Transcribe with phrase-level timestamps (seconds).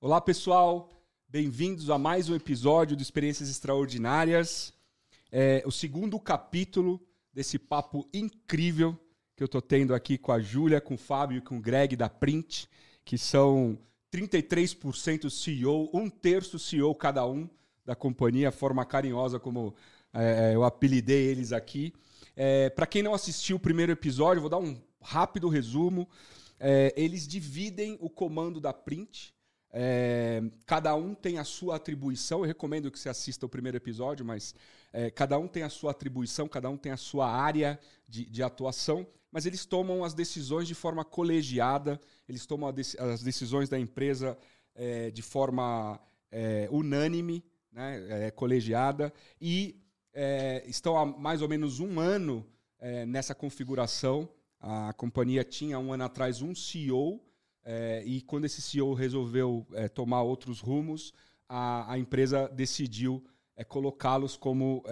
[0.00, 0.90] Olá, pessoal.
[1.28, 4.72] Bem-vindos a mais um episódio do Experiências Extraordinárias.
[5.32, 7.00] É o segundo capítulo
[7.32, 8.98] desse papo incrível
[9.36, 11.96] que eu tô tendo aqui com a Júlia, com o Fábio e com o Greg
[11.96, 12.68] da Print,
[13.04, 13.78] que são
[14.12, 17.48] 33% CEO, um terço CEO cada um
[17.84, 19.74] da companhia, forma carinhosa como
[20.12, 21.92] é, eu apelidei eles aqui.
[22.36, 26.08] É, Para quem não assistiu o primeiro episódio, vou dar um rápido resumo.
[26.58, 29.34] É, eles dividem o comando da Print
[29.76, 32.40] é, cada um tem a sua atribuição.
[32.40, 34.54] Eu recomendo que você assista o primeiro episódio, mas
[34.92, 38.40] é, cada um tem a sua atribuição, cada um tem a sua área de, de
[38.40, 44.38] atuação, mas eles tomam as decisões de forma colegiada, eles tomam as decisões da empresa
[44.76, 46.00] é, de forma
[46.30, 49.80] é, unânime, né, é, colegiada, e
[50.66, 52.46] estão há mais ou menos um ano
[53.08, 54.28] nessa configuração.
[54.66, 57.20] A companhia tinha um ano atrás um CEO
[57.62, 61.12] é, e quando esse CEO resolveu é, tomar outros rumos,
[61.46, 63.22] a, a empresa decidiu
[63.54, 64.82] é, colocá-los como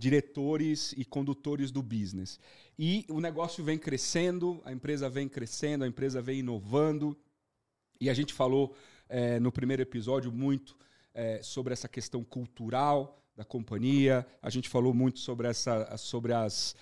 [0.00, 2.40] diretores e condutores do business.
[2.76, 7.16] E o negócio vem crescendo, a empresa vem crescendo, a empresa vem inovando.
[8.00, 8.74] E a gente falou
[9.40, 10.76] no primeiro episódio muito
[11.40, 14.26] sobre essa questão cultural da companhia.
[14.42, 16.74] A gente falou muito sobre, essa, sobre as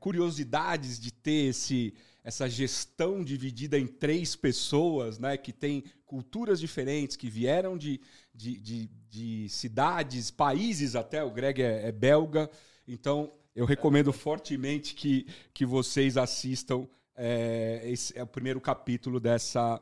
[0.00, 1.94] curiosidades de ter esse
[2.28, 7.98] essa gestão dividida em três pessoas, né, que tem culturas diferentes, que vieram de,
[8.34, 12.50] de, de, de cidades, países até, o Greg é, é, belga,
[12.86, 19.80] então eu recomendo fortemente que, que vocês assistam é, esse é o primeiro capítulo dessa,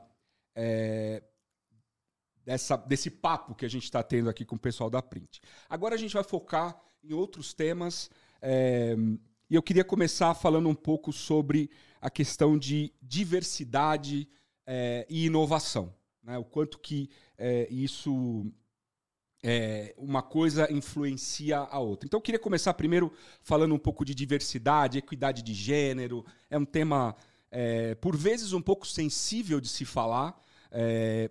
[0.55, 1.23] é,
[2.47, 5.41] dessa desse papo que a gente está tendo aqui com o pessoal da Print.
[5.69, 8.09] Agora a gente vai focar em outros temas
[8.41, 8.97] é,
[9.51, 11.69] e eu queria começar falando um pouco sobre
[12.01, 14.29] a questão de diversidade
[14.65, 15.93] é, e inovação.
[16.23, 16.39] Né?
[16.39, 18.47] O quanto que é, isso
[19.43, 22.07] é, uma coisa influencia a outra.
[22.07, 26.25] Então eu queria começar primeiro falando um pouco de diversidade, equidade de gênero.
[26.49, 27.15] É um tema,
[28.01, 30.37] por vezes, um pouco sensível de se falar,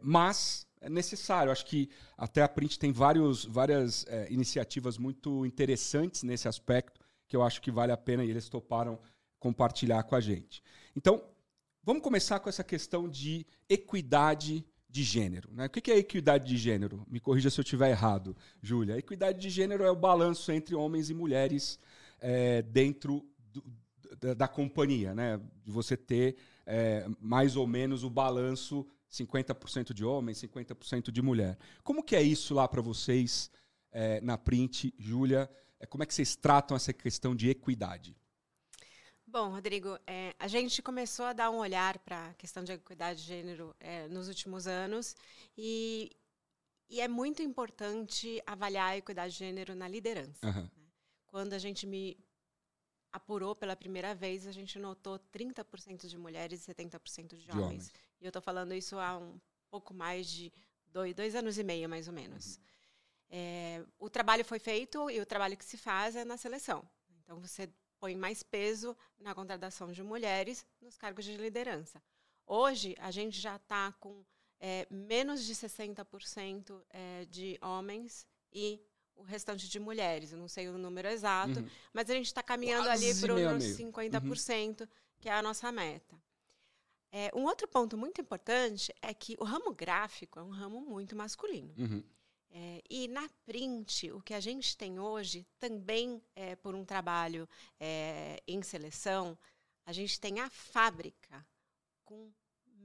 [0.02, 1.52] mas é necessário.
[1.52, 7.36] Acho que até a Print tem vários, várias é, iniciativas muito interessantes nesse aspecto que
[7.36, 9.00] eu acho que vale a pena e eles toparam
[9.40, 10.62] compartilhar com a gente.
[10.96, 11.24] Então,
[11.84, 15.50] vamos começar com essa questão de equidade de gênero.
[15.52, 15.66] Né?
[15.66, 17.04] O que é equidade de gênero?
[17.10, 18.98] Me corrija se eu estiver errado, Júlia.
[18.98, 21.80] Equidade de gênero é o balanço entre homens e mulheres
[22.20, 23.64] é, dentro do,
[24.20, 25.42] da, da, companhia, né?
[25.64, 31.58] De você ter é, mais ou menos o balanço 50% de homem, 50% de mulher.
[31.84, 33.50] Como que é isso lá para vocês
[33.92, 35.50] é, na Print, Júlia?
[35.80, 38.18] É, como é que vocês tratam essa questão de equidade?
[39.28, 43.22] Bom, Rodrigo, é, a gente começou a dar um olhar para a questão de equidade
[43.22, 43.76] de gênero
[44.10, 45.16] nos últimos anos
[45.58, 46.12] e,
[46.90, 50.46] e, é muito importante avaliar a equidade de gênero na liderança.
[50.46, 50.62] Uhum.
[50.62, 50.88] Né?
[51.28, 52.18] Quando a gente me
[53.16, 57.66] apurou pela primeira vez, a gente notou 30% de mulheres e 70% de, de homens.
[57.66, 57.94] homens.
[58.20, 59.40] E eu estou falando isso há um
[59.70, 60.52] pouco mais de
[60.88, 62.58] dois, dois anos e meio, mais ou menos.
[62.58, 62.64] Uhum.
[63.30, 66.86] É, o trabalho foi feito e o trabalho que se faz é na seleção.
[67.24, 67.70] Então, você
[68.02, 72.04] põe mais peso na contratação de mulheres nos cargos de liderança.
[72.46, 74.26] Hoje, a gente já está com
[74.60, 78.82] é, menos de 60% é, de homens e
[79.16, 80.32] o restante de mulheres.
[80.32, 81.70] Eu não sei o número exato, uhum.
[81.94, 84.88] mas a gente está caminhando Quase ali para os 50%, uhum.
[85.20, 86.16] que é a nossa meta.
[87.12, 91.16] É, um outro ponto muito importante é que o ramo gráfico é um ramo muito
[91.16, 91.74] masculino.
[91.78, 92.04] Uhum.
[92.52, 97.48] É, e na print, o que a gente tem hoje, também é, por um trabalho
[97.80, 99.38] é, em seleção,
[99.86, 101.46] a gente tem a fábrica
[102.04, 102.32] com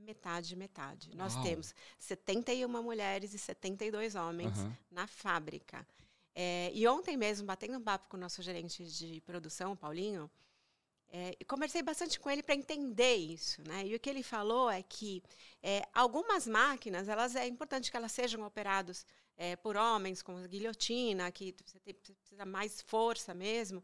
[0.00, 1.14] metade metade.
[1.14, 1.44] Nós Uau.
[1.44, 4.72] temos 71 mulheres e 72 homens uhum.
[4.90, 5.86] na fábrica.
[6.34, 10.30] É, e ontem mesmo, batendo um papo com o nosso gerente de produção, Paulinho,
[11.12, 13.84] é, conversei bastante com ele para entender isso, né?
[13.84, 15.22] E o que ele falou é que
[15.60, 19.04] é, algumas máquinas, elas é importante que elas sejam operadas
[19.36, 23.82] é, por homens, com guilhotina, que você, tem, você precisa mais força mesmo.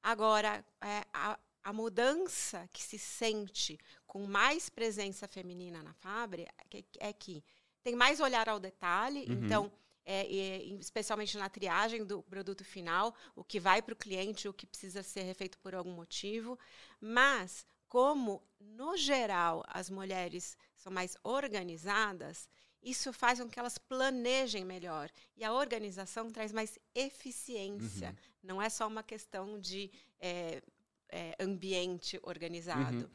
[0.00, 3.76] Agora, é, a, a mudança que se sente
[4.06, 7.42] com mais presença feminina na fábrica é, é que
[7.82, 9.44] tem mais olhar ao detalhe, uhum.
[9.44, 9.72] então,
[10.10, 14.66] é, especialmente na triagem do produto final, o que vai para o cliente, o que
[14.66, 16.58] precisa ser refeito por algum motivo,
[16.98, 22.48] mas como, no geral, as mulheres são mais organizadas,
[22.82, 25.10] isso faz com que elas planejem melhor.
[25.36, 28.08] E a organização traz mais eficiência.
[28.08, 28.16] Uhum.
[28.42, 29.90] Não é só uma questão de
[30.20, 30.62] é,
[31.10, 33.04] é, ambiente organizado.
[33.04, 33.10] Uhum.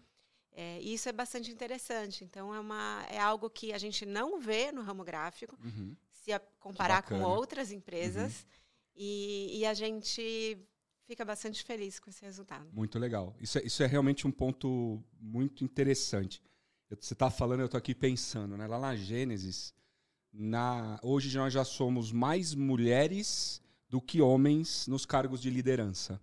[0.51, 2.23] É, isso é bastante interessante.
[2.23, 5.95] Então, é, uma, é algo que a gente não vê no ramo gráfico, Uhum.
[6.23, 8.45] Se comparar com outras empresas.
[8.95, 10.57] E, e a gente
[11.05, 12.67] fica bastante feliz com esse resultado.
[12.71, 13.35] Muito legal.
[13.39, 16.41] Isso é, isso é realmente um ponto muito interessante.
[16.89, 18.67] Eu- você está falando, eu estou aqui pensando, né?
[18.67, 19.73] Lá na Gênesis,
[20.31, 26.21] na, hoje nós já somos mais mulheres do que homens nos cargos de liderança.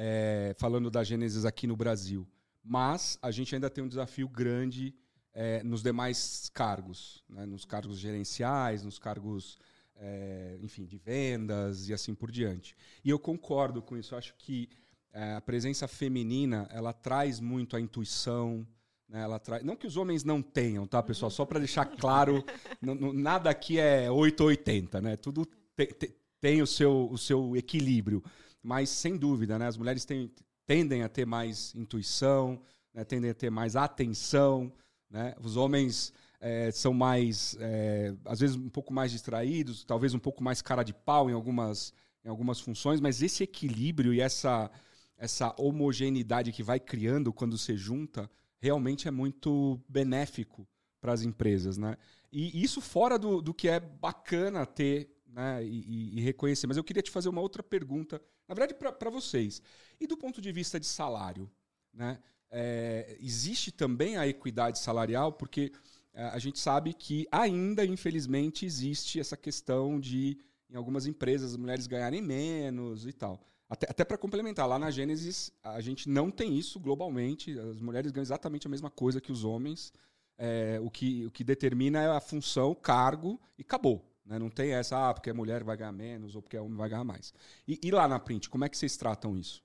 [0.00, 2.28] É, falando da Gênesis aqui no Brasil.
[2.62, 4.94] Mas a gente ainda tem um desafio grande
[5.40, 7.46] é, nos demais cargos, né?
[7.46, 9.56] nos cargos gerenciais, nos cargos,
[9.94, 12.74] é, enfim, de vendas e assim por diante.
[13.04, 14.14] E eu concordo com isso.
[14.14, 14.68] Eu acho que
[15.12, 18.66] é, a presença feminina ela traz muito a intuição.
[19.08, 19.22] Né?
[19.22, 19.62] Ela traz...
[19.62, 21.30] Não que os homens não tenham, tá, pessoal?
[21.30, 22.44] Só para deixar claro,
[23.14, 25.16] nada aqui é 8 ou 80, né?
[25.16, 25.46] Tudo
[25.76, 28.24] te- te- tem o seu, o seu equilíbrio.
[28.60, 29.68] Mas, sem dúvida, né?
[29.68, 30.32] as mulheres têm-
[30.66, 32.60] tendem a ter mais intuição,
[32.92, 33.04] né?
[33.04, 34.72] tendem a ter mais atenção.
[35.10, 35.34] Né?
[35.40, 40.42] Os homens é, são mais, é, às vezes, um pouco mais distraídos, talvez um pouco
[40.42, 41.92] mais cara de pau em algumas,
[42.24, 44.70] em algumas funções, mas esse equilíbrio e essa,
[45.16, 50.66] essa homogeneidade que vai criando quando você junta realmente é muito benéfico
[51.00, 51.78] para as empresas.
[51.78, 51.96] Né?
[52.30, 56.66] E isso fora do, do que é bacana ter né, e- e reconhecer.
[56.66, 59.62] Mas eu queria te fazer uma outra pergunta, na verdade, para vocês.
[60.00, 61.50] E do ponto de vista de salário?
[61.92, 62.18] Né?
[62.50, 65.72] É, existe também a equidade salarial, porque
[66.14, 70.38] é, a gente sabe que ainda, infelizmente, existe essa questão de,
[70.70, 73.40] em algumas empresas, as mulheres ganharem menos e tal.
[73.68, 77.58] Até, até para complementar, lá na Gênesis, a gente não tem isso globalmente.
[77.58, 79.92] As mulheres ganham exatamente a mesma coisa que os homens.
[80.38, 84.04] É, o, que, o que determina é a função, o cargo e acabou.
[84.24, 84.38] Né?
[84.38, 86.88] Não tem essa, ah, porque a mulher vai ganhar menos ou porque a homem vai
[86.88, 87.34] ganhar mais.
[87.66, 89.62] E, e lá na print, como é que vocês tratam isso?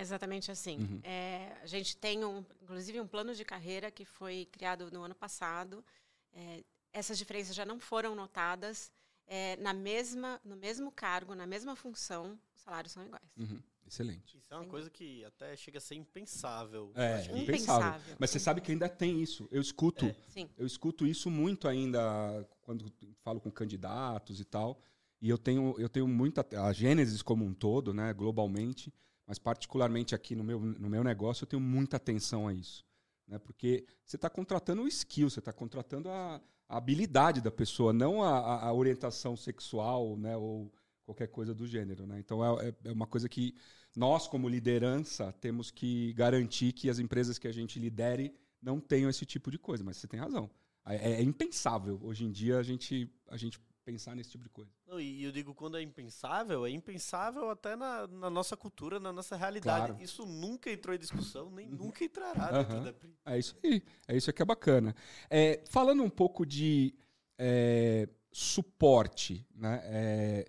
[0.00, 0.78] Exatamente assim.
[0.78, 1.00] Uhum.
[1.02, 5.14] É, a gente tem, um, inclusive, um plano de carreira que foi criado no ano
[5.14, 5.84] passado.
[6.32, 6.62] É,
[6.92, 8.92] essas diferenças já não foram notadas.
[9.26, 13.30] É, na mesma, no mesmo cargo, na mesma função, os salários são iguais.
[13.36, 13.60] Uhum.
[13.86, 14.36] Excelente.
[14.36, 14.70] Isso é uma Sim.
[14.70, 16.92] coisa que até chega a ser impensável.
[16.94, 17.42] É, impensável.
[17.42, 18.16] Impensável.
[18.18, 19.48] Mas você sabe que ainda tem isso.
[19.50, 20.48] Eu escuto, É.
[20.56, 22.84] Eu escuto isso muito ainda quando
[23.22, 24.80] falo com candidatos e tal.
[25.20, 28.92] E eu tenho, eu tenho muita a Gênesis como um todo, né, globalmente,
[29.28, 32.86] mas particularmente aqui no meu, no meu negócio eu tenho muita atenção a isso,
[33.28, 33.38] né?
[33.38, 38.22] Porque você está contratando o skill, você está contratando a, a habilidade da pessoa, não
[38.24, 40.72] a, a- orientação sexual, né, ou
[41.04, 42.18] qualquer coisa do gênero, né?
[42.20, 43.54] Então é, é- é uma coisa que
[43.96, 49.10] nós como liderança temos que garantir que as empresas que a gente lidere não tenham
[49.10, 49.84] esse tipo de coisa.
[49.84, 50.50] Mas você tem razão.
[50.86, 54.70] É, é impensável hoje em dia a gente, a gente pensar nesse tipo de coisa.
[54.86, 59.10] Não, e eu digo quando é impensável, é impensável até na, na nossa cultura, na
[59.10, 59.86] nossa realidade.
[59.86, 60.04] Claro.
[60.04, 62.84] Isso nunca entrou em discussão, nem nunca entrará dentro Aham.
[62.84, 63.16] da PRI.
[63.24, 63.82] É isso aí.
[64.06, 64.94] É isso que é bacana.
[65.30, 66.94] É, falando um pouco de
[67.38, 69.80] é, suporte, né?
[69.84, 70.46] É,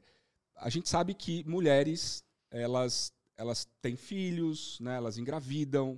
[0.57, 2.21] a gente sabe que mulheres
[2.51, 4.97] elas, elas têm filhos, né?
[4.97, 5.97] Elas engravidam.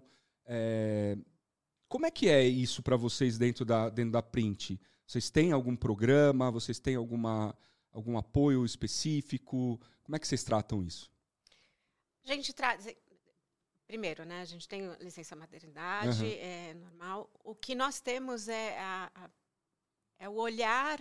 [1.91, 4.79] Como é que é isso para vocês dentro da, dentro da Print?
[5.05, 6.49] Vocês têm algum programa?
[6.49, 7.53] Vocês têm alguma,
[7.91, 9.77] algum apoio específico?
[10.01, 11.11] Como é que vocês tratam isso?
[12.25, 12.87] A gente traz.
[13.85, 14.39] Primeiro, né?
[14.39, 16.33] A gente tem licença maternidade, Aham.
[16.39, 17.29] é normal.
[17.43, 19.29] O que nós temos é, a- a-
[20.17, 20.97] é o olhar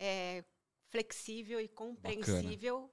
[0.00, 0.42] é,
[0.88, 2.90] flexível e compreensível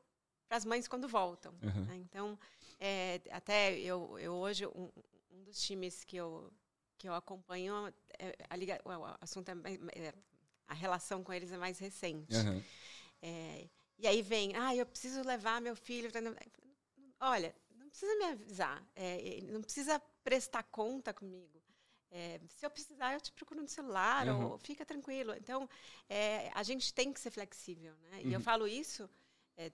[0.47, 1.55] para as mães quando voltam.
[1.63, 1.85] Aham.
[1.85, 1.97] né?
[1.97, 2.37] Então,
[2.79, 4.91] é, até eu, eu hoje, um,
[5.31, 6.53] um dos times que eu,
[7.01, 7.73] que eu acompanho,
[8.19, 9.53] é, a, liga, o, assunto é,
[10.07, 10.13] é-
[10.67, 12.35] a relação com eles é mais recente.
[12.35, 12.63] Aham.
[13.23, 13.67] É,
[13.97, 16.11] e aí vem, ah, eu preciso levar meu filho.
[17.19, 21.59] Olha, não precisa me avisar, é, não precisa prestar conta comigo.
[22.11, 24.51] É, se eu precisar, eu te procuro no celular, Uhum.
[24.51, 25.33] ou fica tranquilo.
[25.33, 25.67] Então,
[26.07, 28.21] é, a gente tem que ser flexível, né?
[28.23, 28.43] E eu Uhum.
[28.43, 29.09] falo isso,
[29.57, 29.71] é,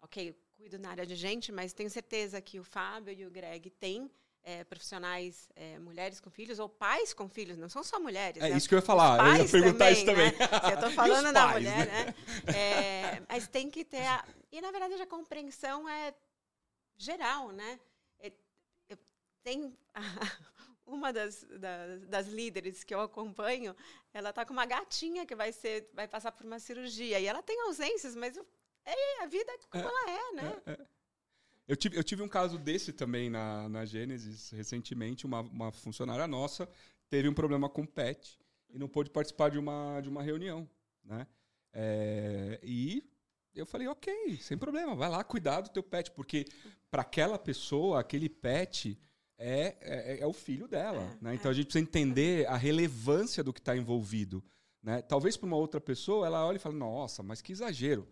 [0.00, 3.70] ok, cuido na área de gente, mas tenho certeza que o Fábio e o Greg
[3.70, 4.08] têm
[4.42, 8.42] é, profissionais, é, mulheres com filhos, ou pais com filhos, não são só mulheres.
[8.42, 8.56] É né?
[8.56, 9.36] isso que eu ia falar.
[9.38, 10.48] Eu ia perguntar isso também, também.
[10.48, 10.60] né?
[10.60, 12.14] Se eu tô E os falando da pais, mulher, né?
[12.54, 14.24] É, mas tem que ter a...
[14.50, 16.14] E, na verdade, a compreensão é
[16.96, 17.78] geral, né?
[18.20, 18.32] É-
[18.88, 18.98] eu-
[19.42, 19.76] tem
[20.86, 23.76] uma das, das, das líderes que eu acompanho,
[24.12, 27.20] ela tá com uma gatinha que vai ser vai passar por uma cirurgia.
[27.20, 28.36] E ela tem ausências, mas
[28.84, 30.86] é a vida como ela é, né?
[31.68, 35.26] Eu tive, eu tive um caso desse também na, na Gênesis, recentemente.
[35.26, 36.66] Uma, uma funcionária nossa
[37.10, 38.38] teve um problema com o pet
[38.70, 40.68] e não pôde participar de uma, de uma reunião,
[41.04, 41.26] né?
[41.72, 43.04] É, e
[43.54, 46.46] eu falei, ok, sem problema, vai lá cuidar do teu pet, porque
[46.90, 48.98] para aquela pessoa, aquele pet
[49.36, 51.02] é, é, é o filho dela.
[51.20, 51.34] É, né?
[51.34, 51.52] Então é.
[51.52, 54.42] a gente precisa entender a relevância do que está envolvido.
[54.82, 55.02] Né?
[55.02, 58.08] Talvez para uma outra pessoa ela olhe e fale, nossa, mas que exagero.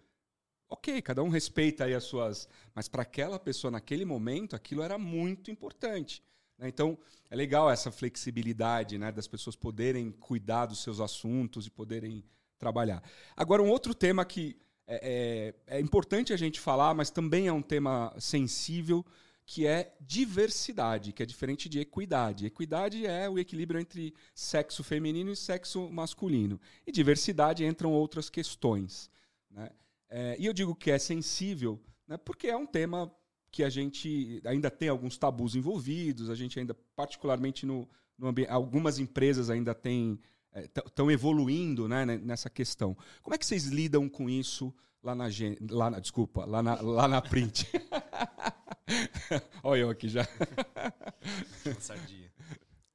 [0.68, 2.49] Ok, cada um respeita aí as suas.
[2.75, 6.23] Mas para aquela pessoa, naquele momento, aquilo era muito importante.
[6.58, 6.68] né?
[6.68, 6.99] Então,
[7.30, 12.25] é legal essa flexibilidade né, das pessoas poderem cuidar dos seus assuntos e poderem
[12.58, 13.02] trabalhar.
[13.37, 14.56] Agora, um outro tema que
[14.88, 19.04] é, é- é importante a gente falar, mas também é um tema sensível,
[19.44, 22.46] que é diversidade, que é diferente de equidade.
[22.46, 26.61] Equidade é o equilíbrio entre sexo feminino e sexo masculino.
[26.87, 29.08] E diversidade entram outras questões.
[29.50, 29.70] Né?
[30.18, 33.14] É, e eu digo que é sensível, né, porque é um tema
[33.50, 38.50] que a gente ainda tem alguns tabus envolvidos, a gente ainda, particularmente no, no ambiente,
[38.50, 40.18] algumas empresas ainda têm
[40.87, 42.96] estão evoluindo né, ne- nessa questão.
[43.23, 46.80] Como é que vocês lidam com isso lá na, gen- lá na desculpa, lá na,
[46.80, 47.68] lá na print?
[49.62, 50.26] Olha eu aqui já.
[51.78, 52.32] Sardinha.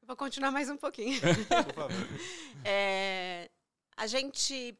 [0.07, 1.21] Vou continuar mais um pouquinho.
[1.21, 1.91] Por favor.
[2.65, 3.47] É,
[3.95, 4.75] a gente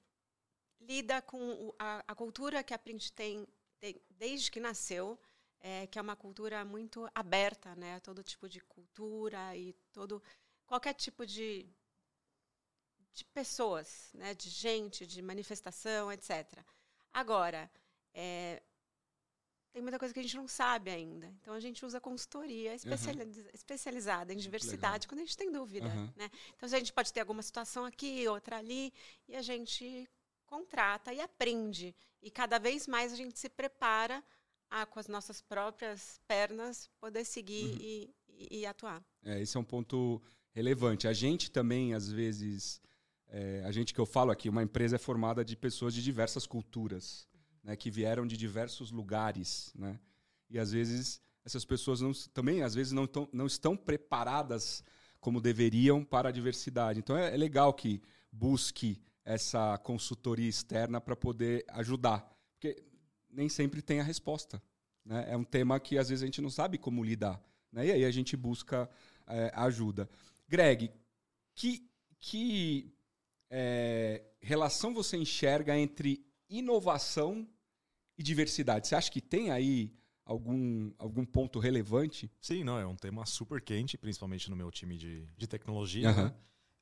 [0.82, 3.48] lida com a, a cultura que a Print tem,
[3.80, 5.20] tem desde que nasceu,
[5.60, 10.22] é, que é uma cultura muito aberta, né, a todo tipo de cultura e todo
[10.66, 11.70] qualquer tipo de
[13.14, 16.64] de pessoas, né, de gente, de manifestação, etc.
[17.12, 17.70] Agora,
[18.14, 18.64] é,
[19.74, 21.28] tem muita coisa que a gente não sabe ainda.
[21.42, 25.88] Então a gente usa consultoria especializ- especializada em diversidade quando a gente tem dúvida.
[25.88, 26.14] Aham.
[26.16, 26.32] Né?
[26.56, 28.94] Então a gente pode ter alguma situação aqui, outra ali,
[29.28, 30.08] e a gente
[30.52, 31.96] contrata e aprende.
[32.22, 34.22] E cada vez mais a gente se prepara
[34.70, 39.02] a, com as nossas próprias pernas, poder seguir e, e- e atuar.
[39.24, 41.08] É, esse é um ponto relevante.
[41.08, 42.82] A gente também, às vezes,
[43.30, 46.46] é, a gente que eu falo aqui, uma empresa é formada de pessoas de diversas
[46.46, 47.28] culturas,
[47.64, 49.98] né, que vieram de diversos lugares, né?
[50.50, 54.84] E às vezes essas pessoas não, também às vezes não, tão, não estão preparadas
[55.20, 57.00] como deveriam para a diversidade.
[57.00, 62.20] Então é, é legal que busque essa consultoria externa para poder ajudar,
[62.54, 62.84] porque
[63.30, 64.62] nem sempre tem a resposta.
[65.06, 65.26] Né?
[65.30, 67.42] É um tema que às vezes a gente não sabe como lidar.
[67.72, 67.88] Né?
[67.88, 68.90] E aí a gente busca
[69.28, 70.10] é, ajuda.
[70.48, 70.92] Greg,
[71.56, 71.88] que,
[72.20, 72.94] que
[73.50, 77.48] é, relação você enxerga entre inovação
[78.18, 78.88] e diversidade?
[78.88, 79.94] Você acha que tem aí
[80.26, 82.32] algum, algum ponto relevante?
[82.42, 86.10] Sim, não, é um tema super quente, principalmente no meu time de, de tecnologia.
[86.10, 86.24] Aham.
[86.26, 86.36] né?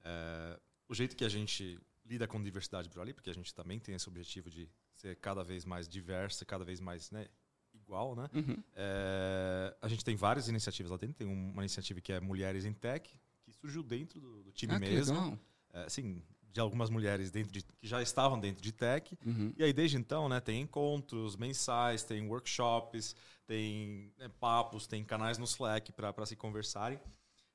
[0.03, 3.79] É, o jeito que a gente lida com diversidade por ali, porque a gente também
[3.79, 7.27] tem esse objetivo de ser cada vez mais diversa, cada vez mais né,
[7.73, 8.27] igual, né?
[8.33, 8.63] Uhum.
[8.75, 11.15] É, a gente tem várias iniciativas lá dentro.
[11.15, 13.07] Tem uma iniciativa que é Mulheres em Tech,
[13.43, 15.39] que surgiu dentro do, do time Ah, mesmo.
[15.71, 19.17] É, assim, de algumas mulheres dentro de, que já estavam dentro de tech.
[19.25, 19.53] Uhum.
[19.55, 25.37] E aí, desde então, né, tem encontros mensais, tem workshops, tem né, papos, tem canais
[25.37, 26.99] no Slack para se conversarem.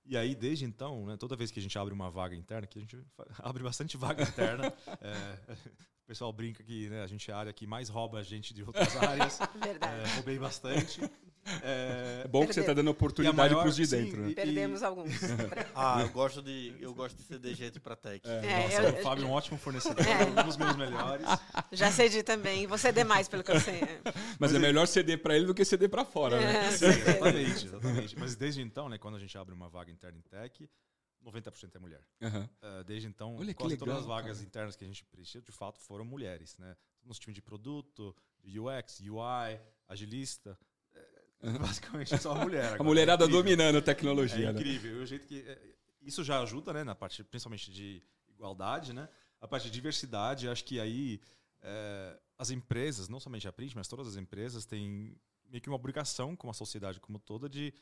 [0.07, 2.79] E aí, desde então, né, toda vez que a gente abre uma vaga interna, que
[2.79, 2.99] a gente
[3.39, 5.55] abre bastante vaga interna, é,
[6.05, 8.53] o pessoal brinca que né, a gente é a área que mais rouba a gente
[8.53, 9.39] de outras áreas.
[9.63, 10.01] Verdade.
[10.01, 11.01] É, roubei bastante.
[11.63, 14.23] É, É bom que você está dando oportunidade para os de sim, dentro.
[14.23, 14.31] né?
[14.31, 15.13] e- Perdemos alguns.
[15.75, 18.21] Ah, eu gosto de, eu gosto de ceder gente pra tech.
[18.29, 20.25] É, nossa, eu- o Fábio é um ótimo fornecedor, É.
[20.25, 21.27] um dos meus melhores.
[21.73, 22.67] Já cedi também.
[22.67, 23.81] Você demais, pelo que eu sei.
[24.39, 26.67] Mas é melhor ceder para ele do que ceder para fora, né?
[26.67, 28.19] É, Sim, exatamente, exatamente.
[28.19, 30.69] Mas desde então, né, quando a gente abre uma vaga interna em tech,
[31.25, 32.01] 90% é mulher.
[32.23, 34.47] Uh, desde então, Olha que quase todas legal, as vagas cara.
[34.47, 36.77] internas que a gente preencheu, de fato, foram mulheres, né?
[37.05, 39.59] Nos times de produto, de UX, UI,
[39.89, 40.74] agilista, é.
[41.61, 42.65] basicamente só mulher.
[42.65, 42.85] A agora.
[42.85, 44.61] mulherada É dominando a É tecnologia, né?
[44.61, 44.99] incrível.
[45.01, 45.59] E o jeito que é,
[46.03, 49.09] isso já ajuda, né, na parte principalmente de igualdade, né?
[49.41, 51.21] A parte de diversidade, acho que aí
[51.63, 55.17] é, as empresas, não somente a Print, mas todas as empresas têm
[55.49, 57.73] meio que uma obrigação com a sociedade como toda de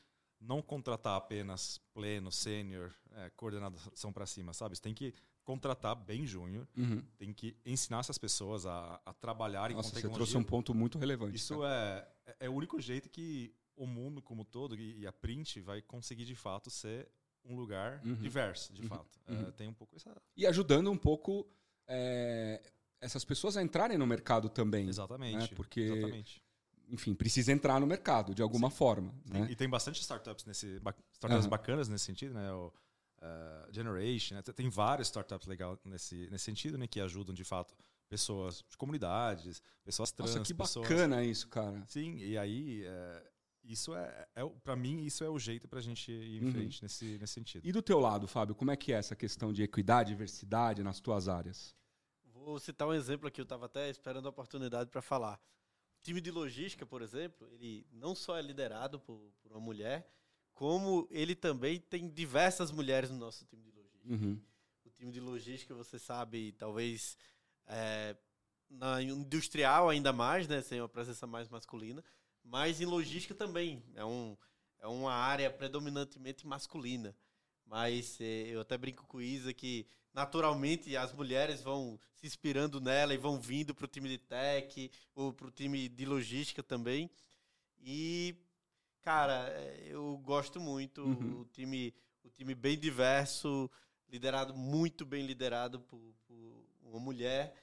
[0.40, 4.74] não contratar apenas pleno, sênior, é, coordenação para cima, sabe?
[4.76, 5.14] Você tem que
[5.44, 7.00] contratar bem júnior, Uhum.
[7.16, 10.32] tem que ensinar essas pessoas a, a trabalharem Nossa, com você tecnologia.
[10.32, 11.36] trouxe um ponto muito relevante.
[11.36, 11.72] Isso cara.
[11.74, 15.80] é, é- é o único jeito que o mundo como todo e, a print vai
[15.82, 17.08] conseguir de fato ser
[17.44, 18.14] um lugar Uhum.
[18.16, 18.88] diverso, de Uhum.
[18.88, 19.18] fato.
[19.28, 19.48] Uhum.
[19.48, 20.14] É, tem um pouco essa.
[20.36, 21.46] E ajudando um pouco
[21.88, 22.62] é,
[23.00, 24.88] essas pessoas a entrarem no mercado também.
[24.88, 25.36] Exatamente.
[25.50, 25.56] né?
[25.56, 26.42] Porque- Exatamente.
[26.88, 29.12] Enfim, precisa entrar no mercado de alguma forma.
[29.30, 29.48] Tem- né?
[29.50, 30.80] E tem bastante startups nesse
[31.12, 32.52] startups bacanas nesse sentido, né?
[32.52, 32.72] O
[33.20, 34.42] eh, Generation, né?
[34.42, 36.86] tem várias startups legais nesse, nesse sentido, né?
[36.86, 37.74] Que ajudam de fato
[38.12, 40.86] pessoas de comunidades, pessoas trans, Nossa, que pessoas.
[40.86, 41.82] bacana isso, cara.
[41.88, 43.30] Sim, e aí eh,
[43.64, 46.52] isso é, é para mim isso é o jeito para a gente ir em Uhum.
[46.52, 47.66] frente nesse, nesse sentido.
[47.66, 51.00] E do teu lado, Fábio, como é que é essa questão de equidade, diversidade nas
[51.00, 51.74] tuas áreas?
[52.34, 55.40] Vou citar um exemplo aqui, eu estava até esperando a oportunidade para falar.
[55.98, 60.06] O time de logística, por exemplo, ele não só é liderado por, por uma mulher,
[60.52, 64.12] como ele também tem diversas mulheres no nosso time de logística.
[64.26, 64.38] Uhum.
[64.84, 67.16] O time de logística, você sabe, talvez
[67.66, 68.16] é,
[68.68, 72.02] na industrial ainda mais, né, sem uma presença mais masculina,
[72.42, 74.36] mas em logística também é, um,
[74.80, 77.14] é uma área predominantemente masculina.
[77.64, 83.14] Mas é, eu até brinco com Isa que naturalmente as mulheres vão se inspirando nela
[83.14, 87.10] e vão vindo para o time de tech ou para o time de logística também.
[87.80, 88.36] E,
[89.00, 91.02] cara, é, eu gosto muito.
[91.02, 91.40] Uhum.
[91.40, 93.70] O, time, o time bem diverso,
[94.08, 97.54] liderado, muito bem liderado por, por uma mulher.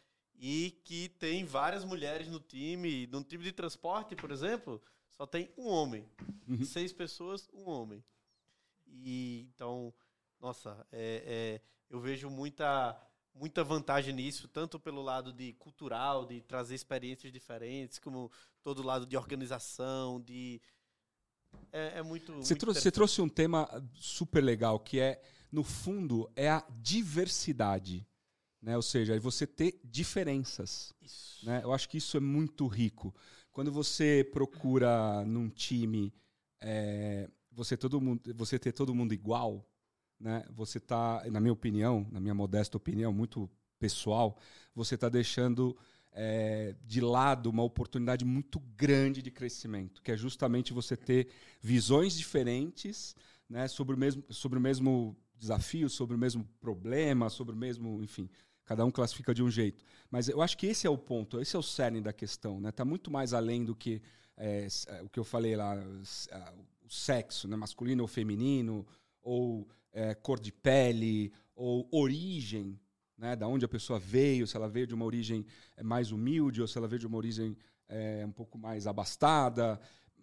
[0.41, 3.07] E que tem várias mulheres no time.
[3.07, 6.05] No time de transporte, por exemplo, só tem um homem.
[6.48, 6.63] Uhum.
[6.63, 8.03] Seis pessoas, um homem.
[8.88, 9.93] E então,
[10.39, 12.98] nossa, é, é, eu vejo muita,
[13.33, 18.31] muita vantagem nisso, tanto pelo lado de cultural, de trazer experiências diferentes, como
[18.63, 20.62] todo lado de organização, de
[21.71, 22.33] é, é muito.
[22.33, 25.21] Você muito trouxe, você trouxe um tema super legal, que é,
[25.51, 28.05] no fundo, é a diversidade.
[28.61, 28.75] Né?
[28.75, 30.93] Ou seja, é você ter diferenças.
[31.01, 31.45] Isso.
[31.45, 31.61] né?
[31.63, 33.15] Eu acho que isso é muito rico.
[33.51, 36.13] Quando você procura num time
[36.61, 39.65] é, você, todo mundo, você ter todo mundo igual,
[40.19, 40.45] né?
[40.51, 44.37] você está, na minha opinião, na minha modesta opinião, muito pessoal,
[44.75, 45.77] você está deixando
[46.11, 51.29] é, de lado uma oportunidade muito grande de crescimento, que é justamente você ter
[51.61, 53.15] visões diferentes
[53.49, 58.03] né, sobre, o mesmo, sobre o mesmo desafio, sobre o mesmo problema, sobre o mesmo,
[58.03, 58.29] enfim,
[58.69, 59.83] cada um classifica de um jeito.
[60.11, 62.69] Mas eu acho que esse é o ponto, esse é o cerne da questão, né?
[62.69, 63.99] Está muito mais além do que
[64.38, 64.67] é,
[65.03, 65.75] o que eu falei lá,
[66.85, 67.55] o sexo, né?
[67.55, 68.85] masculino ou feminino,
[69.23, 72.79] ou é, cor de pele, ou origem,
[73.17, 73.35] né?
[73.35, 75.47] Da onde a pessoa veio, se ela veio de uma origem
[75.81, 77.57] mais humilde ou se ela veio de uma origem
[77.88, 79.81] é, um pouco mais abastada.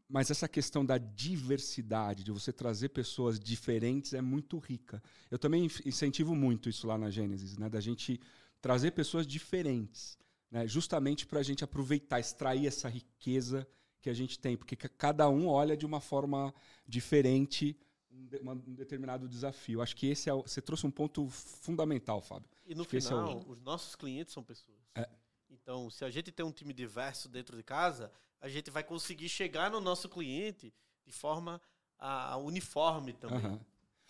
[0.08, 5.02] Mas essa questão da diversidade, de você trazer pessoas diferentes, é muito rica.
[5.30, 7.68] Eu também incentivo muito isso lá na Gênesis, né?
[7.68, 8.20] da gente
[8.60, 10.16] trazer pessoas diferentes,
[10.50, 10.66] né?
[10.66, 13.66] justamente para a gente aproveitar, extrair essa riqueza
[14.00, 16.54] que a gente tem, porque cada um olha de uma forma
[16.86, 17.76] diferente
[18.10, 19.82] um, de, determinado desafio.
[19.82, 22.48] Acho que esse é o, você trouxe um ponto fundamental, Fábio.
[22.64, 24.78] E no Acho esse é o- final, os nossos clientes são pessoas.
[25.66, 28.08] Então, se a gente tem um time diverso dentro de casa,
[28.40, 30.72] a gente vai conseguir chegar no nosso cliente
[31.04, 31.60] de forma
[31.98, 33.38] a, uniforme também.
[33.38, 33.60] Aham.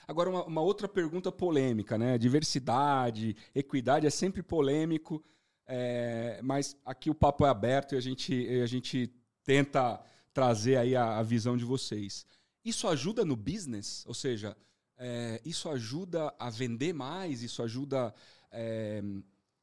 [0.07, 2.19] Agora, uma, uma outra pergunta polêmica, né?
[2.19, 5.25] Diversidade, equidade é sempre polêmico,
[5.67, 9.11] é, mas aqui o papo é aberto e a gente, a gente
[9.43, 9.99] tenta
[10.35, 12.27] trazer aí a, a visão de vocês.
[12.63, 14.05] Isso ajuda no business?
[14.07, 14.55] Ou seja,
[14.99, 17.43] é, isso ajuda a vender mais?
[17.43, 18.15] Isso ajuda
[18.53, 19.03] é,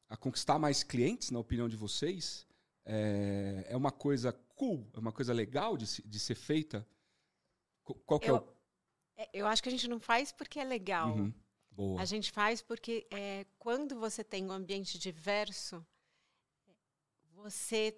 [0.08, 2.46] a conquistar mais clientes, na opinião de vocês?
[2.84, 4.88] É, é uma coisa cool?
[4.92, 6.86] É uma coisa legal de, se- de ser feita?
[7.82, 8.54] Qu- Qual que é o Eu,
[9.16, 11.16] é, eu acho que a gente não faz porque é legal.
[11.16, 11.32] Uhum.
[11.70, 12.00] Boa.
[12.00, 15.84] A gente faz porque é, quando você tem um ambiente diverso,
[17.32, 17.96] você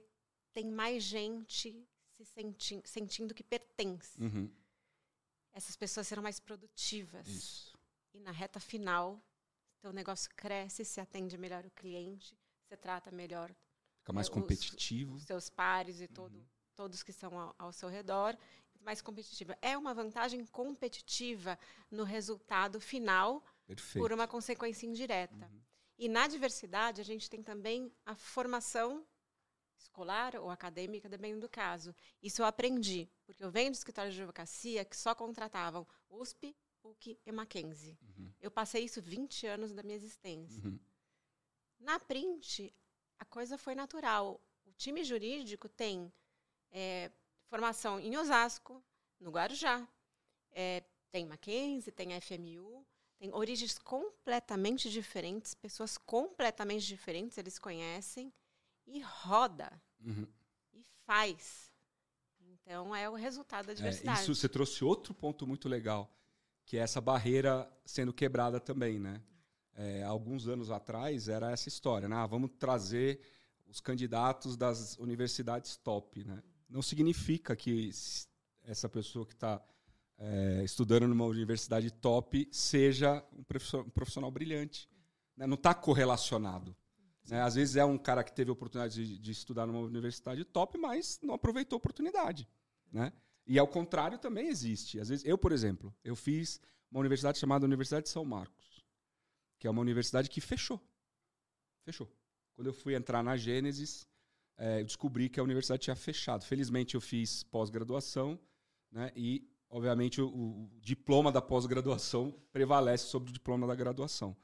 [0.53, 4.19] tem mais gente se senti sentindo que pertence.
[4.21, 4.51] Uhum.
[5.53, 7.27] Essas pessoas serão mais produtivas.
[7.27, 7.77] Isso.
[8.14, 9.23] E na reta final,
[9.81, 13.55] teu negócio cresce, se atende melhor o cliente, você trata melhor
[14.01, 15.19] Fica mais É, os- competitivo.
[15.21, 18.37] seus pares e todo, todos que estão ao, ao seu redor,
[18.81, 19.57] mais competitiva.
[19.61, 21.59] É uma vantagem competitiva
[21.91, 24.03] no resultado final Perfeito.
[24.03, 25.51] por uma consequência indireta.
[25.99, 29.05] E na diversidade, a gente tem também a formação
[29.79, 31.95] escolar ou acadêmica, dependendo do caso.
[32.23, 36.55] Isso eu aprendi, porque eu venho do escritório de advocacia que só contratavam USP,
[36.87, 37.99] PUC e Mackenzie.
[38.03, 38.33] Uhum.
[38.40, 40.62] Eu passei isso 20 anos da minha existência.
[40.64, 40.79] Uhum.
[41.81, 42.72] Na print,
[43.18, 44.40] a coisa foi natural.
[44.64, 46.12] O time jurídico tem
[46.70, 47.11] é,
[47.49, 48.83] formação em Osasco,
[49.20, 49.87] no Guarujá,
[50.53, 52.87] é, tem Mackenzie, tem FMU,
[53.18, 58.33] tem origens completamente diferentes, pessoas completamente diferentes, eles conhecem,
[58.87, 59.70] e roda,
[60.01, 60.27] Uhum.
[60.75, 61.72] e faz.
[62.40, 64.20] Então, é o resultado da É, diversidade.
[64.20, 66.11] isso você trouxe outro ponto muito legal,
[66.67, 69.23] que é essa barreira sendo quebrada também, né?
[69.75, 72.17] É, alguns anos atrás era essa história, né?
[72.17, 73.21] Ah, vamos trazer
[73.67, 76.43] os candidatos das universidades top, né?
[76.69, 77.91] Não significa que
[78.65, 79.63] essa pessoa que está
[80.65, 84.89] estudando numa universidade top seja um professor- um profissional brilhante.
[85.37, 85.47] né?
[85.47, 86.75] Não está correlacionado.
[87.29, 87.43] né?
[87.43, 90.79] Às vezes é um cara que teve a oportunidade de, de estudar numa universidade top,
[90.79, 92.49] mas não aproveitou a oportunidade.
[92.91, 93.13] Né?
[93.47, 94.99] E ao contrário também existe.
[94.99, 98.85] Às vezes, eu, por exemplo, eu fiz uma universidade chamada Universidade de São Marcos,
[99.59, 100.81] que é uma universidade que fechou.
[101.85, 102.11] Fechou.
[102.55, 104.07] Quando eu fui entrar na Gênesis,
[104.59, 106.45] eh, eu descobri que a universidade tinha fechado.
[106.45, 108.39] Felizmente eu fiz pós-graduação,
[108.91, 109.13] né?
[109.15, 114.37] E obviamente, o, o diploma da pós-graduação prevalece sobre o diploma da graduação.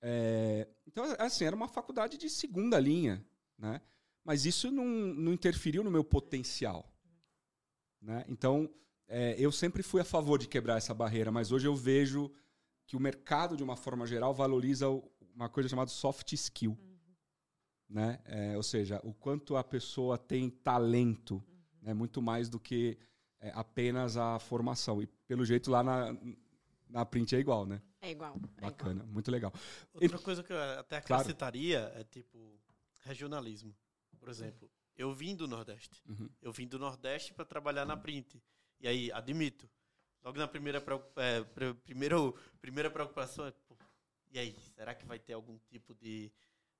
[0.00, 3.24] É, então, assim, era uma faculdade de segunda linha,
[3.58, 3.80] né?
[4.24, 6.89] Mas isso não, não interferiu no meu potencial.
[8.00, 8.24] Né?
[8.28, 8.68] Então,
[9.06, 12.30] é, eu sempre fui a favor de quebrar essa barreira, mas hoje eu vejo
[12.86, 14.88] que o mercado, de uma forma geral, valoriza
[15.34, 16.72] uma coisa chamada soft skill.
[16.72, 16.98] Uhum.
[17.88, 18.18] Né?
[18.24, 21.42] É, ou seja, o quanto a pessoa tem talento, uhum.
[21.82, 21.94] né?
[21.94, 22.98] muito mais do que
[23.40, 25.02] é, apenas a formação.
[25.02, 26.16] E pelo jeito lá na,
[26.88, 27.80] na print é igual, né?
[28.00, 28.36] É igual.
[28.56, 29.06] É Bacana, igual.
[29.08, 29.52] muito legal.
[29.92, 32.00] Outra e, coisa que eu até acrescentaria claro.
[32.00, 32.58] é tipo
[33.00, 33.74] regionalismo.
[34.18, 36.02] Por exemplo, eu vim do Nordeste.
[36.08, 36.28] Uhum.
[36.40, 38.42] Eu vim do Nordeste para trabalhar na print.
[38.80, 39.68] E aí, admito,
[40.22, 40.82] logo na primeira,
[41.16, 43.76] é, primeiro, primeira preocupação é, pô,
[44.32, 46.32] e aí, será que vai ter algum tipo de,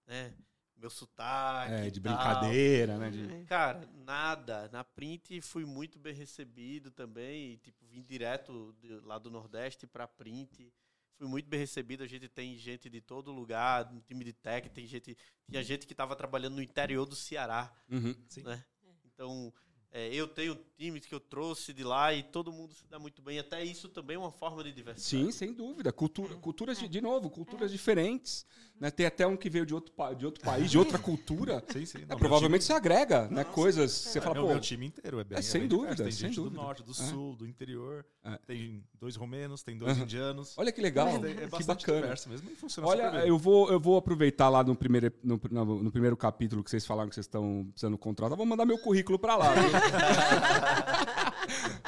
[0.07, 0.35] né,
[0.81, 1.73] meu sotaque.
[1.73, 3.11] É, de brincadeira, né?
[3.11, 3.45] De...
[3.45, 4.69] Cara, nada.
[4.73, 7.53] Na print fui muito bem recebido também.
[7.53, 10.73] E, tipo, vim direto de, lá do Nordeste para print.
[11.21, 12.03] Fui muito bem recebido.
[12.03, 15.15] A gente tem gente de todo lugar, no time de tech, tem gente.
[15.51, 17.71] Tinha gente que estava trabalhando no interior do Ceará.
[17.91, 18.65] Uhum, né?
[19.05, 19.53] Então,
[19.93, 23.21] é, eu tenho times que eu trouxe de lá e todo mundo se dá muito
[23.21, 23.39] bem.
[23.39, 25.27] Até isso também é uma forma de diversidade.
[25.27, 25.93] Sim, sem dúvida.
[25.93, 28.47] Cultura, culturas, de, de novo, culturas diferentes.
[28.81, 28.91] Né?
[28.91, 31.63] Tem até um que veio de outro, de outro país, de outra cultura.
[31.71, 31.99] Sim, sim.
[32.09, 32.69] Não, é, provavelmente time...
[32.69, 33.93] você agrega né, coisas.
[33.93, 34.49] Você é, fala, meu, pô.
[34.49, 35.39] Meu time inteiro é bem.
[35.39, 36.03] É, sem é bem dúvida.
[36.03, 36.57] Tem sem gente dúvida.
[36.57, 38.07] do norte, do sul, do interior.
[38.25, 38.39] É.
[38.47, 40.55] Tem dois romenos, tem dois indianos.
[40.57, 41.09] Olha que legal.
[41.09, 42.01] É, que bacana.
[42.01, 45.83] Diverso mesmo e funciona Olha, eu vou, eu vou aproveitar lá no primeiro, no, no,
[45.83, 48.35] no primeiro capítulo que vocês falaram que vocês estão precisando contratar.
[48.35, 49.55] Vou mandar meu currículo para lá.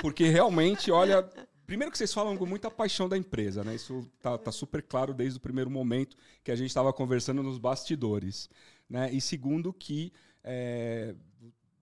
[0.03, 1.27] Porque realmente, olha,
[1.73, 3.75] primeiro que vocês falam com muita paixão da empresa, né?
[3.75, 7.57] Isso tá, tá super claro desde o primeiro momento que a gente estava conversando nos
[7.57, 8.51] bastidores,
[8.87, 9.11] né?
[9.11, 10.13] E segundo que
[10.45, 11.15] é,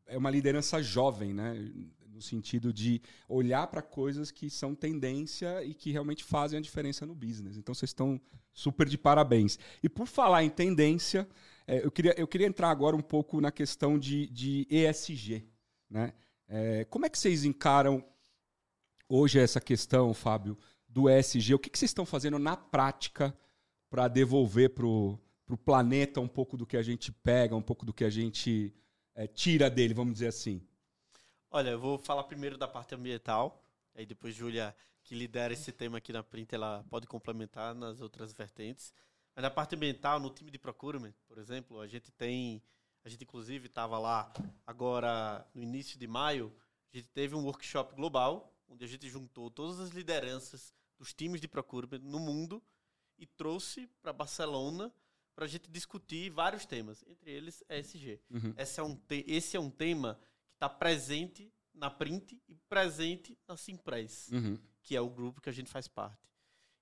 [0.07, 1.55] é uma liderança jovem, né?
[2.07, 7.05] No sentido de olhar para coisas que são tendência e que realmente fazem a diferença
[7.05, 7.57] no business.
[7.57, 8.21] Então vocês estão
[8.53, 9.59] super de parabéns.
[9.83, 11.29] E por falar em tendência,
[11.67, 15.45] é, eu, queria, eu queria entrar agora um pouco na questão de, de ESG,
[15.91, 16.13] né?
[16.47, 18.05] É, como é que vocês encaram
[19.11, 20.57] hoje essa questão, Fábio,
[20.89, 21.55] do ESG?
[21.55, 23.37] O que, que vocês estão fazendo na prática
[23.91, 25.19] para devolver para o
[25.65, 28.73] planeta um pouco do que a gente pega, um pouco do que a gente
[29.15, 30.67] é, tira dele, vamos dizer assim?
[31.51, 33.63] Olha, eu vou falar primeiro da parte ambiental,
[33.95, 38.33] aí depois Júlia, que lidera esse tema aqui na Print, ela pode complementar nas outras
[38.33, 38.93] vertentes.
[39.35, 42.63] Mas na parte ambiental, no time de procurement, por exemplo, a gente tem
[43.05, 44.31] a gente, inclusive, estava lá
[44.67, 46.53] agora no início de maio.
[46.93, 51.41] A gente teve um workshop global, onde a gente juntou todas as lideranças dos times
[51.41, 52.63] de procurement no mundo
[53.19, 54.93] e trouxe para Barcelona
[55.35, 58.21] para a gente discutir vários temas, entre eles ESG.
[58.31, 58.55] Uhum.
[58.57, 63.57] Esse, é um esse é um tema que está presente na Print e presente na
[63.57, 64.59] Simpress, uhum.
[64.83, 66.29] que é o grupo que a gente faz parte.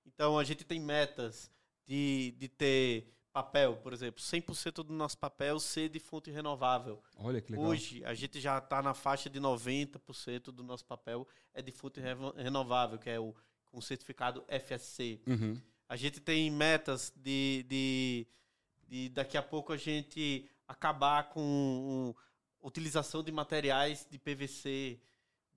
[0.05, 1.51] Então, a gente tem metas
[1.85, 7.01] de, de ter papel, por exemplo, 100% do nosso papel ser de fonte renovável.
[7.17, 7.67] Olha que legal.
[7.67, 11.99] Hoje, a gente já está na faixa de 90% do nosso papel é de fonte
[12.35, 15.21] renovável, que é o com certificado FSC.
[15.27, 15.61] Uhum.
[15.87, 18.27] A gente tem metas de, de,
[18.87, 22.13] de, daqui a pouco a gente acabar com um,
[22.61, 24.99] utilização de materiais de PVC,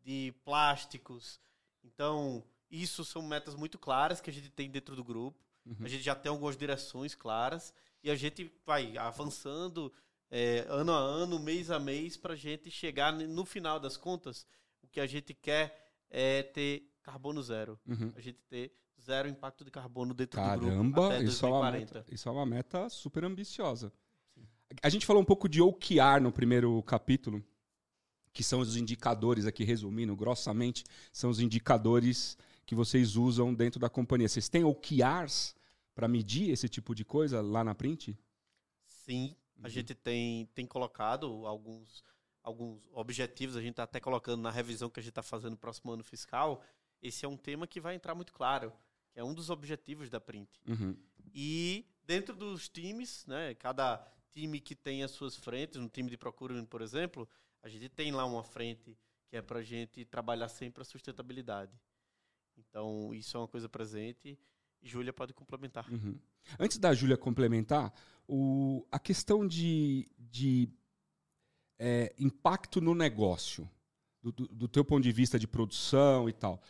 [0.03, 1.41] de plásticos.
[1.85, 5.39] Então, isso são metas muito claras que a gente tem dentro do grupo.
[5.65, 5.77] Uhum.
[5.85, 7.73] A gente já tem algumas direções claras
[8.03, 9.93] e a gente vai avançando
[10.31, 14.47] é, ano a ano, mês a mês, para a gente chegar no final das contas.
[14.83, 17.79] O que a gente quer é ter carbono zero.
[17.87, 18.13] Uhum.
[18.17, 21.47] A gente ter zero impacto de carbono dentro Caramba, do grupo até 2040.
[21.47, 23.93] É uma meta, isso é uma meta super ambiciosa.
[24.35, 24.47] Sim.
[24.83, 27.45] A gente falou um pouco de OKR no primeiro capítulo,
[28.33, 32.39] que são os indicadores, aqui resumindo grossamente, são os indicadores
[32.73, 34.27] que vocês usam dentro da companhia.
[34.27, 35.55] Vocês têm OKRs
[35.95, 38.19] para medir esse tipo de coisa lá na Print?
[38.87, 39.69] Sim, a uhum.
[39.69, 42.03] gente tem, tem colocado alguns,
[42.43, 45.59] alguns objetivos, a gente está até colocando na revisão que a gente está fazendo no
[45.59, 46.65] próximo ano fiscal.
[47.03, 48.73] Esse é um tema que vai entrar muito claro,
[49.13, 50.49] que é um dos objetivos da Print.
[50.67, 50.97] Uhum.
[51.35, 53.99] E dentro dos times, né, cada
[54.33, 57.29] time que tem as suas frentes, no time de procura, por exemplo,
[57.63, 58.97] a gente tem lá uma frente
[59.29, 61.79] que é para a gente trabalhar sempre a sustentabilidade.
[62.57, 64.39] Então, isso é uma coisa presente.
[64.83, 65.89] Júlia pode complementar.
[65.91, 66.19] Uhum.
[66.59, 67.93] Antes da Júlia complementar,
[68.27, 70.69] o, a questão de, de
[71.79, 73.69] é, impacto no negócio,
[74.21, 76.61] do, do, do, teu ponto de vista de produção e tal,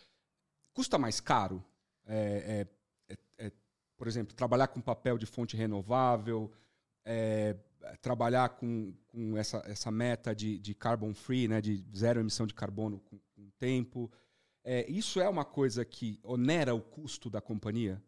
[0.73, 1.65] custa mais caro?
[2.07, 2.67] É,
[3.09, 3.53] é, é, é
[3.97, 6.51] por exemplo, trabalhar com papel de fonte renovável,
[7.05, 7.57] é,
[8.01, 12.55] trabalhar com, com essa, essa meta de, de carbon free, né, de zero emissão de
[12.55, 14.11] carbono com, com o tempo.
[14.65, 18.03] É, isso é uma coisa que onera o custo da companhia?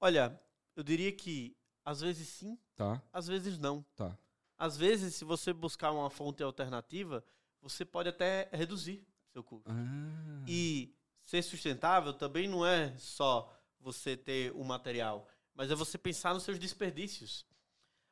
[0.00, 0.38] Olha,
[0.76, 3.82] eu diria que às vezes sim, Tá, às vezes não.
[3.96, 4.16] tá.
[4.58, 7.24] Às vezes, se você buscar uma fonte alternativa,
[7.60, 9.70] você pode até reduzir seu custo.
[9.70, 15.98] Ah, E ser sustentável também não é só você ter o material, mas é você
[15.98, 17.44] pensar nos seus desperdícios.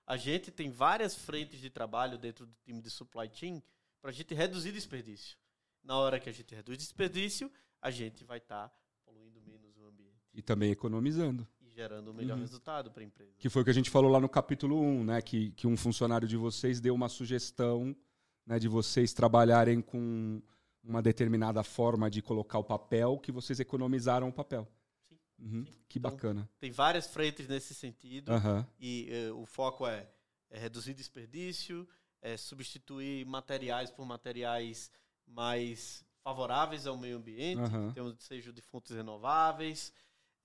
[0.07, 3.63] A gente tem várias frentes de trabalho dentro do time de supply chain
[4.01, 5.37] para a gente reduzir desperdício.
[5.83, 8.73] Na hora que a gente reduz desperdício, a gente vai estar
[9.05, 11.47] poluindo menos o ambiente E também economizando.
[11.61, 12.41] e gerando o melhor Uhum.
[12.43, 13.33] resultado para a empresa.
[13.39, 15.23] Que foi o que a gente falou lá no capítulo 1, né?
[15.23, 17.95] Que, que um funcionário de vocês deu uma sugestão
[18.47, 20.43] né, de vocês trabalharem com
[20.83, 24.67] uma determinada forma de colocar o papel que vocês economizaram o papel.
[25.09, 25.79] Sim, Uhum, sim.
[25.89, 26.49] Que Então, bacana.
[26.59, 28.33] Tem várias frentes nesse sentido.
[28.33, 30.09] Aham, E eh, o foco é,
[30.51, 31.89] é reduzir desperdício,
[32.21, 34.91] é substituir materiais por materiais
[35.27, 37.89] mais favoráveis ao meio ambiente, aham.
[37.91, 39.93] então, seja de fontes renováveis.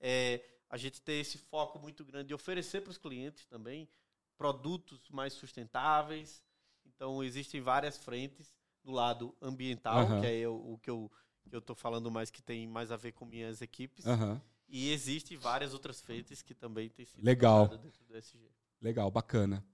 [0.00, 3.88] É, a gente tem esse foco muito grande de oferecer para os clientes também
[4.36, 6.42] produtos mais sustentáveis.
[6.86, 10.20] Então, existem várias frentes do lado ambiental, Aham.
[10.20, 11.10] que é o, o que eu
[11.52, 14.06] estou falando mais que tem mais a ver com minhas equipes.
[14.06, 14.40] aham.
[14.68, 17.68] E existem várias outras frentes que também têm sido Legal.
[17.68, 18.50] dentro do SG.
[18.80, 19.64] Legal, bacana.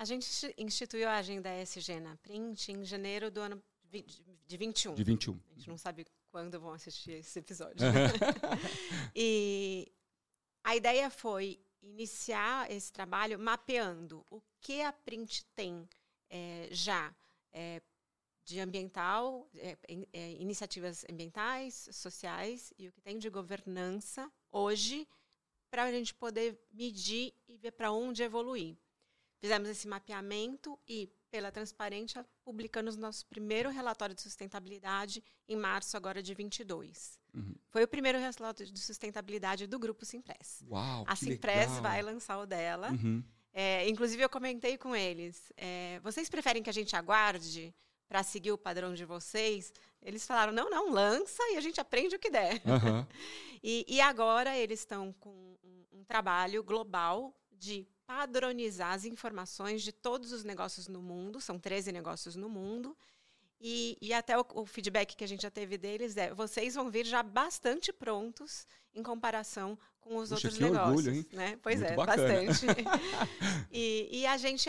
[0.00, 3.62] A gente insti- instituiu a agenda ESG na Print em janeiro do ano
[4.46, 4.94] de 21.
[4.94, 5.38] De 21.
[5.50, 7.76] A gente não sabe quando vão assistir esse episódio.
[9.14, 9.92] e
[10.64, 15.86] a ideia foi iniciar esse trabalho mapeando o que a Print tem
[16.30, 17.14] eh, já
[17.52, 17.82] eh,
[18.42, 19.76] de ambiental, eh,
[20.38, 25.06] iniciativas ambientais, sociais e o que tem de governança hoje
[25.70, 28.78] para a gente poder medir e ver para onde evoluir.
[29.40, 36.22] Fizemos esse mapeamento e, pela transparência, publicamos nosso primeiro relatório de sustentabilidade em março agora
[36.22, 37.18] de 22.
[37.34, 37.54] Uhum.
[37.70, 40.62] Foi o primeiro relatório de sustentabilidade do Grupo Simpress.
[40.68, 41.82] Uau, A Simpress legal.
[41.82, 42.90] vai lançar o dela.
[42.90, 43.24] Uhum.
[43.52, 45.50] É, inclusive, eu comentei com eles.
[45.56, 47.74] é, vocês preferem que a gente aguarde
[48.06, 49.72] para seguir o padrão de vocês?
[50.02, 52.60] Eles falaram, não, não, lança e a gente aprende o que der.
[52.66, 53.06] Aham.
[53.62, 55.28] E, e agora eles estão com
[55.62, 61.60] um, um trabalho global de padronizar as informações de todos os negócios no mundo, são
[61.60, 62.96] 13 negócios no mundo,
[63.60, 66.90] e, e até o, o feedback que a gente já teve deles é: vocês vão
[66.90, 71.06] vir já bastante prontos em comparação com os Puxa, outros que orgulho, negócios.
[71.06, 71.26] hein?
[71.32, 71.58] né?
[71.62, 72.46] Pois Muito é, bacana.
[72.46, 72.66] bastante.
[73.70, 74.68] e, e a gente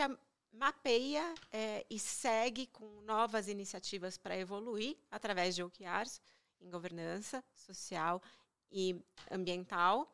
[0.52, 6.20] mapeia é, e segue com novas iniciativas para evoluir através de OKRs
[6.60, 8.22] em governança social
[8.70, 9.02] e
[9.32, 10.08] ambiental.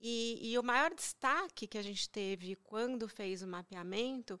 [0.00, 4.40] E, e o maior destaque que a gente teve quando fez o mapeamento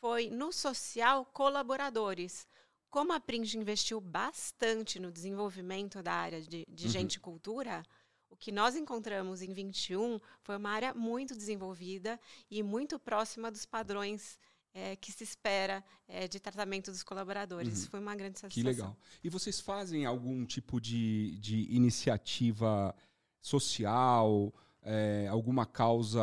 [0.00, 2.46] foi no social colaboradores.
[2.90, 6.90] Como a Print investiu bastante no desenvolvimento da área de, de Uhum.
[6.92, 7.82] gente e cultura,
[8.30, 13.64] o que nós encontramos em 21 foi uma área muito desenvolvida e muito próxima dos
[13.66, 14.38] padrões
[14.74, 17.84] eh, que se espera eh, de tratamento dos colaboradores.
[17.84, 17.90] Uhum.
[17.90, 18.70] Foi uma grande Que satisfação.
[18.70, 18.96] legal.
[19.24, 22.94] E vocês fazem algum tipo de, de iniciativa
[23.40, 26.20] social, é, alguma causa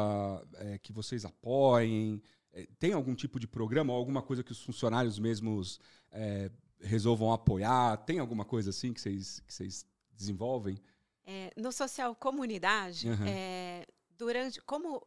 [0.56, 2.22] é, que vocês apoiem?
[2.54, 5.80] É, tem algum tipo de programa ou alguma coisa que os funcionários mesmos
[6.12, 7.98] é, resolvam apoiar?
[7.98, 10.78] Tem alguma coisa assim que vocês, que vocês desenvolvem?
[11.26, 13.26] É, no social comunidade, Uhum.
[14.18, 15.02] durante como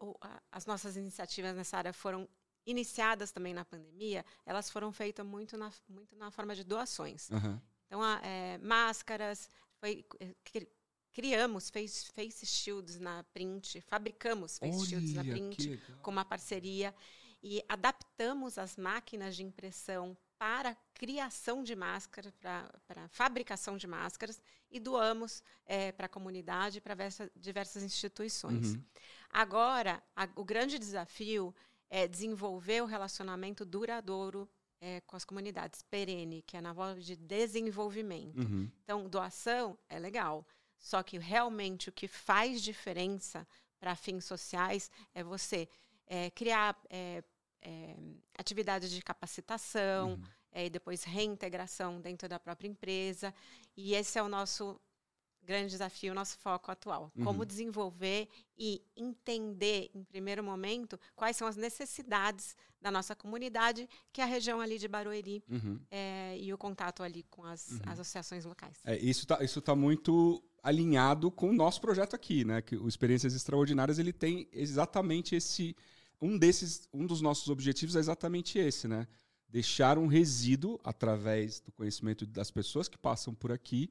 [0.53, 2.29] as nossas iniciativas nessa área foram
[2.67, 7.31] iniciadas também na pandemia, elas foram feitas muito na, muito na forma de doações.
[7.31, 7.63] Aham.
[7.87, 9.49] Então, a- é, máscaras,
[9.81, 10.05] foi,
[11.19, 16.95] criamos face, face shields na print, fabricamos face shields na Olha, print com uma parceria
[17.43, 24.79] e adaptamos as máquinas de impressão para criação de máscaras, para, fabricação de máscaras e
[24.79, 25.43] doamos
[25.97, 26.95] para a comunidade, para
[27.35, 28.75] diversas, instituições.
[28.75, 28.85] Uhum.
[29.29, 31.53] Agora, a- o grande desafio
[31.91, 34.49] é desenvolver o relacionamento duradouro
[34.81, 38.39] é, com as comunidades, perene, que é na volta de desenvolvimento.
[38.39, 38.71] Uhum.
[38.85, 40.47] Então, doação é legal.
[40.79, 43.47] Só que realmente o que faz diferença
[43.81, 45.69] para fins sociais é você
[46.07, 47.23] é, criar é,
[47.63, 47.97] é,
[48.39, 50.23] atividades de capacitação Uhum.
[50.53, 53.35] é, e depois reintegração dentro da própria empresa.
[53.77, 54.81] E esse é o nosso
[55.43, 57.11] grande desafio, o nosso foco atual.
[57.25, 57.45] Como Uhum.
[57.47, 64.25] desenvolver e entender, em primeiro momento, quais são as necessidades da nossa comunidade, que é
[64.25, 65.81] a região ali de Barueri, Uhum.
[65.91, 67.79] é, e o contato ali com as Uhum.
[67.87, 68.77] associações locais.
[68.85, 72.61] É, isso está isso tá muito alinhado com o nosso projeto aqui, né?
[72.63, 75.77] Que o Experiências Extraordinárias ele tem exatamente esse
[76.21, 79.07] um desses um dos nossos objetivos é exatamente esse, né?
[79.49, 83.91] Deixar um resíduo através do conhecimento das pessoas que passam por aqui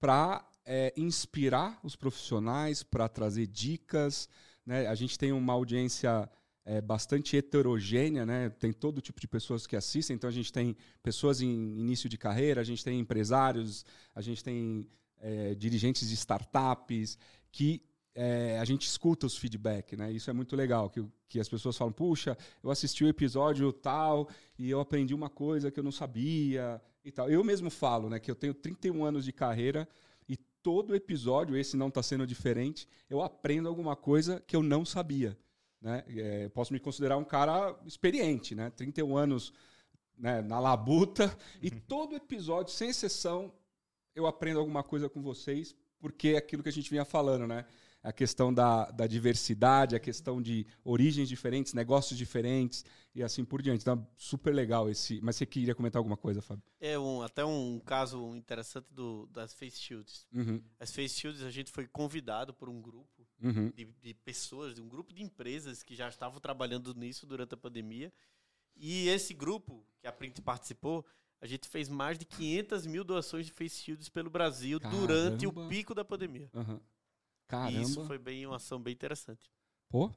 [0.00, 4.28] para é, inspirar os profissionais, para trazer dicas.
[4.64, 4.86] Né?
[4.86, 6.28] A gente tem uma audiência
[6.64, 8.50] é, bastante heterogênea, né?
[8.50, 10.16] tem todo tipo de pessoas que assistem.
[10.16, 14.42] Então, a gente tem pessoas em início de carreira, a gente tem empresários, a gente
[14.42, 14.86] tem
[15.20, 17.18] é, dirigentes de startups
[17.50, 17.82] que
[18.14, 20.10] é, a gente escuta os feedback, né?
[20.10, 24.28] Isso é muito legal, que, que as pessoas falam, puxa, eu assisti o episódio tal
[24.58, 27.28] e eu aprendi uma coisa que eu não sabia e tal.
[27.30, 29.86] Eu mesmo falo, né, que eu tenho 31 anos de carreira
[30.26, 34.82] e todo episódio, esse não está sendo diferente, eu aprendo alguma coisa que eu não
[34.84, 35.36] sabia.
[35.78, 36.02] Né?
[36.08, 38.70] É, posso me considerar um cara experiente, né?
[38.70, 39.52] 31 anos
[40.16, 43.52] né, na labuta e todo episódio, sem exceção,
[44.16, 47.64] eu aprendo alguma coisa com vocês, porque é aquilo que a gente vinha falando, né?
[48.06, 53.60] a questão da, da diversidade, a questão de origens diferentes, negócios diferentes e assim por
[53.60, 53.80] diante.
[53.80, 55.20] Então, super legal esse.
[55.20, 56.62] Mas você queria comentar alguma coisa, Fábio?
[56.78, 60.24] É um, até um caso interessante do, das Face Shields.
[60.32, 60.62] Uhum.
[60.78, 63.70] As Face Shields, a gente foi convidado por um grupo Uhum.
[63.76, 67.56] de, de pessoas, de um grupo de empresas que já estavam trabalhando nisso durante a
[67.56, 68.10] pandemia.
[68.74, 71.04] E esse grupo, que a Print participou,
[71.40, 75.52] a gente fez mais de 500 mil doações de Face Shields pelo Brasil durante o
[75.52, 75.70] Caramba.
[75.70, 76.50] pico da pandemia.
[76.54, 76.76] Uhum.
[76.76, 77.80] E Caramba.
[77.80, 79.50] isso foi bem uma ação bem interessante.
[79.88, 80.10] Pô,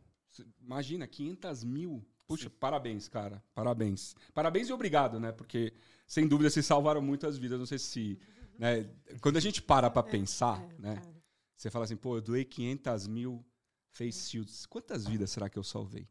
[0.61, 2.05] imagina, 500 mil.
[2.27, 3.43] Puxa, parabéns, cara.
[3.53, 4.15] Parabéns.
[4.33, 5.31] Parabéns e obrigado, né?
[5.31, 5.73] Porque,
[6.07, 7.59] sem dúvida, vocês salvaram muitas vidas.
[7.59, 8.19] Não sei se.
[8.59, 8.89] Né?
[9.21, 10.95] Quando a gente para pra pensar, É, né?
[10.95, 11.15] cara.
[11.55, 13.45] Você fala assim, pô, eu doei 500 mil
[13.93, 14.65] face shields.
[14.65, 16.05] Quantas vidas será que eu salvei?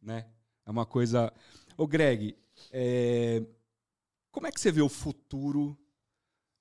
[0.00, 0.28] Né?
[0.64, 1.32] É uma coisa.
[1.76, 2.38] Ô, Greg,
[2.70, 3.44] é,
[4.38, 5.76] como é que você vê o futuro?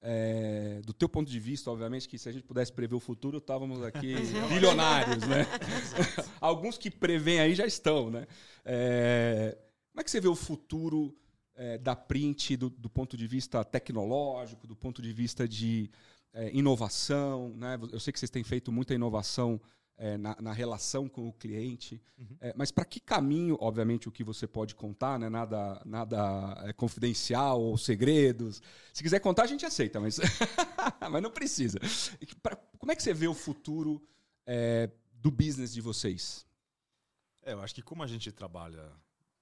[0.02, 3.40] é, do teu ponto de vista, obviamente, que se a gente pudesse prever o futuro,
[3.40, 4.16] estávamos aqui
[4.50, 5.46] bilionários, né?
[6.40, 8.28] Alguns que prevêem aí já estão, né?
[8.64, 9.58] É,
[9.92, 11.16] como é que você vê o futuro
[11.56, 15.90] é, da print do, do ponto de vista tecnológico, do ponto de vista de
[16.34, 17.80] é, inovação, né?
[17.92, 19.60] Eu sei que vocês têm feito muita inovação
[19.98, 22.38] é, na, na relação com o cliente, Uhum.
[22.40, 25.30] É, mas para que caminho, obviamente, o que você pode contar, né?
[25.30, 28.60] Nada, nada é, confidencial ou segredos.
[28.94, 30.18] Se quiser contar, a gente aceita, mas,
[31.12, 31.78] mas não precisa.
[32.42, 34.02] Pra- como é que você vê o futuro
[34.48, 36.44] é, do business de vocês?
[37.44, 38.92] É, eu acho que como a gente trabalha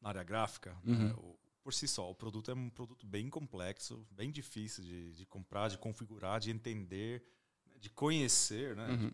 [0.01, 0.95] na área gráfica, Uhum.
[1.07, 5.13] né, o- por si só, o produto é um produto bem complexo, bem difícil de,
[5.13, 7.23] de comprar, de configurar, de entender,
[7.65, 8.75] né, de conhecer.
[8.75, 8.87] Né?
[8.89, 9.11] Uhum.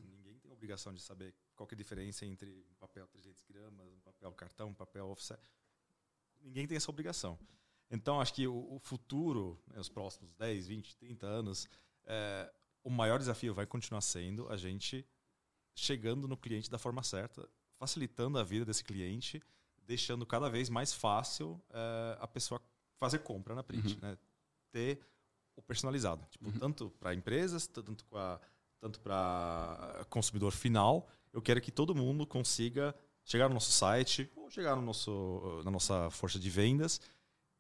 [0.62, 4.32] A obrigação de saber qual é a diferença entre um papel 300 gramas, um papel
[4.34, 5.42] cartão, um papel offset.
[6.40, 7.40] Ninguém tem essa obrigação.
[7.90, 11.68] Então, acho que o, o futuro, né, os próximos 10, 20, 30 anos,
[12.06, 15.04] é, o maior desafio vai continuar sendo a gente
[15.74, 19.42] chegando no cliente da forma certa, facilitando a vida desse cliente,
[19.88, 22.62] deixando cada vez mais fácil eh, a pessoa
[22.98, 24.00] fazer compra na print, Uhum.
[24.02, 24.18] né?
[24.72, 25.04] Ter
[25.56, 26.60] o personalizado, tipo, Uhum.
[26.60, 28.40] tanto para empresas, tanto para
[28.82, 31.08] tanto para consumidor final.
[31.32, 35.72] Eu quero que todo mundo consiga chegar no nosso site ou chegar no nosso na
[35.72, 37.00] nossa força de vendas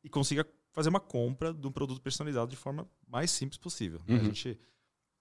[0.03, 4.01] e consiga fazer uma compra de um produto personalizado de forma mais simples possível.
[4.07, 4.15] né?
[4.15, 4.21] Uhum.
[4.21, 4.59] A gente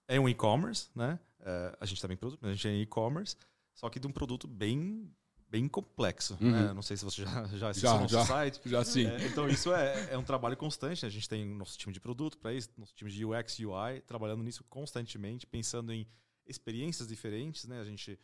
[0.09, 1.21] é um e-commerce, né?
[1.41, 3.37] É, a gente também produz, mas a gente é e-commerce,
[3.75, 5.11] só que de um produto bem
[5.51, 6.39] bem complexo.
[6.41, 6.51] Uhum.
[6.51, 6.73] né?
[6.73, 8.25] Não sei se você já, já assistiu Já, o nosso já.
[8.25, 8.61] site.
[8.69, 9.07] Já sim.
[9.07, 11.03] É, então isso é, é um trabalho constante.
[11.03, 11.09] né?
[11.09, 14.43] A gente tem nosso time de produto para isso, nosso time de UX, UI, trabalhando
[14.45, 16.07] nisso constantemente, pensando em
[16.47, 17.65] experiências diferentes.
[17.67, 17.81] Né?
[17.81, 18.19] A gente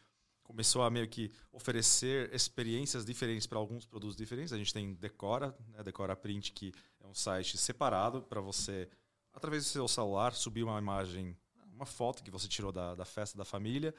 [0.45, 4.53] começou a meio que oferecer experiências diferentes para alguns produtos diferentes.
[4.53, 5.83] A gente tem Decora, né?
[5.83, 8.89] Decora Print, que é um site separado para você,
[9.33, 11.37] através do seu celular, subir uma imagem,
[11.73, 13.93] uma foto que você tirou da, da festa da família.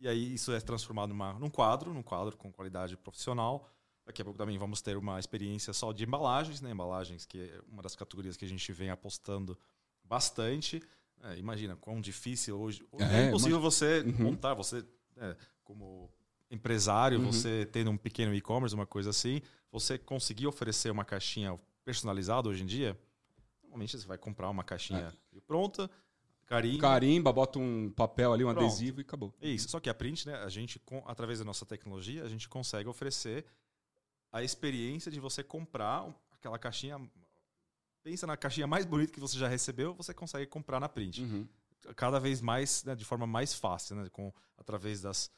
[0.00, 3.68] E aí isso é transformado numa, num quadro, num quadro com qualidade profissional.
[4.06, 6.70] Daqui a pouco também vamos ter uma experiência só de embalagens, né?
[6.70, 9.56] Embalagens, que é uma das categorias que a gente vem apostando
[10.04, 10.82] bastante.
[11.22, 12.82] É, imagina quão difícil hoje.
[12.98, 14.24] É, É, impossível você Uhum.
[14.24, 14.84] montar, você,
[15.18, 16.10] é, como
[16.50, 17.30] empresário, Uhum.
[17.30, 22.62] você tendo um pequeno e-commerce, uma coisa assim, você conseguir oferecer uma caixinha personalizada hoje
[22.62, 22.98] em dia,
[23.62, 25.12] normalmente você vai comprar uma caixinha
[25.46, 25.88] pronta,
[26.50, 26.78] carinho.
[26.78, 28.64] Carimba, bota um papel ali, um Pronto.
[28.66, 29.32] adesivo e acabou.
[29.40, 29.68] É isso.
[29.68, 32.88] Só que a print, né, a gente, com- através da nossa tecnologia, a gente consegue
[32.88, 33.46] oferecer
[34.32, 37.00] a experiência de você comprar aquela caixinha.
[38.02, 41.22] Pensa na caixinha mais bonita que você já recebeu, você consegue comprar na print.
[41.22, 41.46] Uhum.
[41.96, 45.30] Cada vez mais, né, de forma mais fácil, né, com, através das,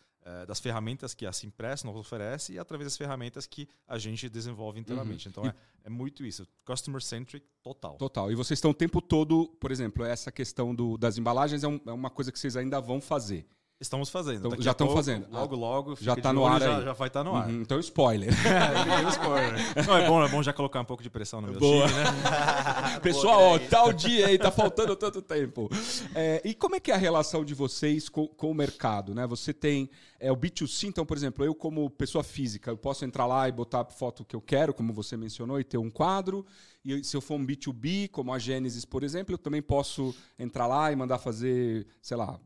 [0.46, 4.78] das ferramentas que a Simpress nos oferece e através das ferramentas que a gente desenvolve
[4.78, 5.28] internamente.
[5.28, 5.54] Então E- é,
[5.84, 6.46] é muito isso.
[6.64, 7.96] Customer centric total.
[7.96, 8.30] Total.
[8.30, 11.80] E vocês estão o tempo todo, por exemplo, essa questão do- das embalagens é, um-
[11.86, 13.46] é uma coisa que vocês ainda vão fazer.
[13.82, 14.46] Estamos fazendo.
[14.46, 15.26] Então, já estão pouco, fazendo.
[15.28, 15.96] Logo, logo.
[16.00, 17.48] Já tá de no ar já, já vai estar no ar.
[17.48, 18.32] Uhum, então, spoiler.
[18.52, 19.86] É, spoiler.
[19.86, 21.88] Não, é bom, é bom já colocar um pouco de pressão no meu Boa.
[21.88, 23.00] time, né?
[23.02, 25.68] Pessoal, ó, tal dia aí, tá faltando tanto tempo.
[26.14, 29.26] É, e como é que é a relação de vocês com, com o mercado, né?
[29.26, 33.26] Você tem é, o B2C, então, por exemplo, eu como pessoa física, eu posso entrar
[33.26, 36.46] lá e botar a foto que eu quero, como você mencionou, e ter um quadro.
[36.84, 40.68] E se eu for um B2B, como a Gênesis, por exemplo, eu também posso entrar
[40.68, 42.38] lá e mandar fazer, sei lá,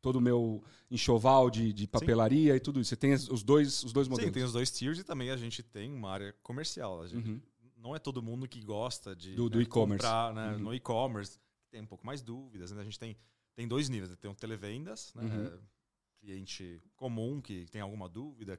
[0.00, 2.90] todo o meu enxoval de, de papelaria e tudo isso.
[2.90, 4.32] Você tem os dois, os dois Sim, modelos.
[4.32, 7.06] tem os dois tiers e também a gente tem uma área comercial.
[7.06, 7.40] Gente, Uhum.
[7.76, 10.02] Não é todo mundo que gosta de Do- do né, e-commerce.
[10.04, 10.58] comprar né, Uhum.
[10.64, 11.38] no e-commerce.
[11.70, 12.72] Tem um pouco mais dúvidas.
[12.72, 12.80] Né?
[12.80, 13.16] A gente tem,
[13.54, 14.16] tem dois níveis.
[14.16, 15.22] Tem o televendas, né?
[15.22, 15.58] Uhum.
[16.20, 18.58] cliente comum que tem alguma dúvida,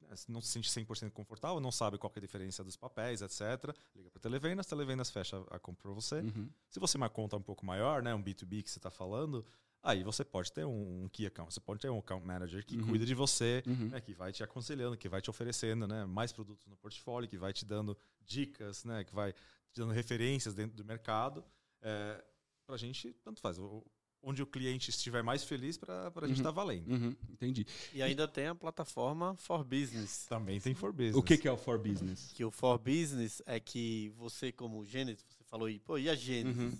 [0.00, 3.74] né, não se sente 100% confortável, não sabe qual é a diferença dos papéis, etc.
[3.96, 6.20] Liga para televendas, televendas fecha a compra para você.
[6.20, 6.48] Uhum.
[6.68, 9.44] Se você uma conta um pouco maior, né, um B2B que você está falando,
[9.82, 12.76] aí você pode ter um, um key account, você pode ter um account manager que
[12.76, 12.88] Uhum.
[12.88, 13.88] cuida de você, Uhum.
[13.88, 17.38] né, que vai te aconselhando, que vai te oferecendo né, mais produtos no portfólio, que
[17.38, 21.44] vai te dando dicas, né, que vai te dando referências dentro do mercado.
[21.82, 22.22] É,
[22.66, 23.58] para a gente, tanto faz.
[23.58, 23.84] O-
[24.22, 26.32] onde o cliente estiver mais feliz, para a gente Uhum.
[26.34, 26.90] estar valendo.
[26.92, 27.16] Uhum.
[27.30, 27.66] Entendi.
[27.90, 30.26] E ainda tem a plataforma For Business.
[30.26, 31.16] Também tem for business.
[31.16, 32.30] O que, que é o For Business?
[32.34, 36.14] Que o For Business é que você, como Gênesis, você falou aí, pô, e a
[36.14, 36.74] Gênesis?
[36.74, 36.78] Uhum.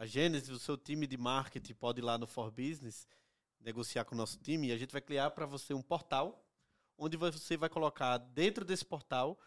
[0.00, 3.06] A Gênesis, o seu time de marketing pode ir lá no For Business,
[3.60, 6.42] negociar com o nosso time e a gente vai criar para você um portal,
[6.96, 9.38] onde você vai colocar dentro desse portal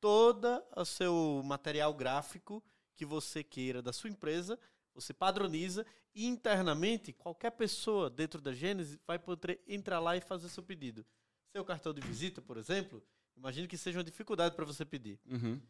[0.00, 2.60] todo o seu material gráfico
[2.96, 4.58] que você queira da sua empresa,
[4.92, 10.48] você padroniza e internamente qualquer pessoa dentro da Gênesis vai poder entrar lá e fazer
[10.48, 11.06] seu pedido.
[11.52, 13.00] Seu cartão de visita, por exemplo,
[13.36, 15.20] imagine que seja uma dificuldade para você pedir.
[15.24, 15.62] Uhum.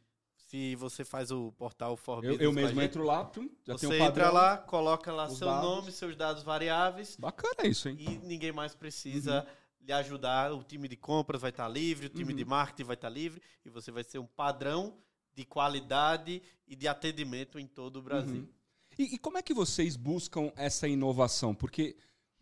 [0.51, 3.97] Se você faz o portal For Eu, eu mesmo entro lá, pum, já você tem
[3.97, 4.27] um padrão.
[4.27, 5.63] entra lá, coloca lá seu dados.
[5.71, 7.97] nome, seus dados variáveis Bacana isso, hein?
[8.01, 9.47] e ninguém mais precisa
[9.81, 10.53] lhe ajudar.
[10.53, 12.37] O time de compras vai estar livre, o time Uhum.
[12.37, 14.97] de marketing vai estar livre e você vai ser um padrão
[15.33, 18.41] de qualidade e de atendimento em todo o Brasil.
[18.41, 18.49] Uhum.
[18.99, 21.55] E, e como é que vocês buscam essa inovação?
[21.55, 21.97] Porque,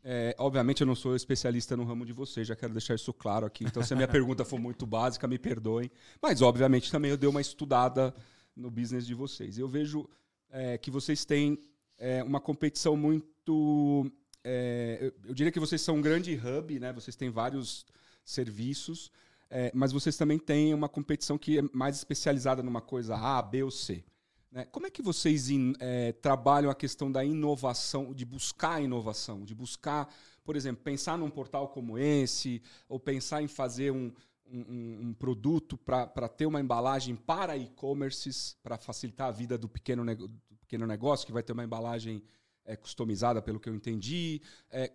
[0.05, 3.46] é, obviamente, eu não sou especialista no ramo de vocês, já quero deixar isso claro
[3.46, 3.64] aqui.
[3.64, 5.90] Então, se a minha pergunta for muito básica, me perdoem.
[6.22, 8.14] Mas, obviamente, também eu dei uma estudada
[8.55, 9.59] no business de vocês.
[9.59, 10.09] Eu vejo
[10.51, 11.59] é, que vocês têm
[11.99, 14.11] é, uma competição muito.
[14.44, 16.92] é, eu, eu diria que vocês são um grande hub, né?
[16.92, 17.84] Vocês têm vários
[18.24, 19.11] serviços,
[19.51, 23.62] é, mas vocês também têm uma competição que é mais especializada numa coisa A, B
[23.62, 24.05] ou C.
[24.51, 24.64] né?
[24.66, 29.55] Como é que vocês é, trabalham a questão da inovação, de buscar a inovação, de
[29.55, 30.12] buscar,
[30.44, 34.12] por exemplo, pensar num portal como esse, ou pensar em fazer um,
[34.51, 40.05] um- um- produto para ter uma embalagem para e-commerces, para facilitar a vida do pequeno,
[40.16, 42.22] do pequeno negócio, que vai ter uma embalagem
[42.64, 44.42] é, customizada, pelo que eu entendi.
[44.70, 44.92] É,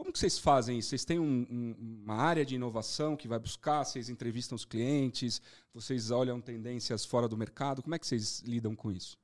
[0.00, 0.88] como que vocês fazem isso?
[0.90, 3.84] Vocês têm um- um- uma área de inovação que vai buscar?
[3.84, 5.40] Vocês entrevistam os clientes?
[5.74, 7.82] Vocês olham tendências fora do mercado?
[7.82, 9.18] Como é que vocês lidam com isso?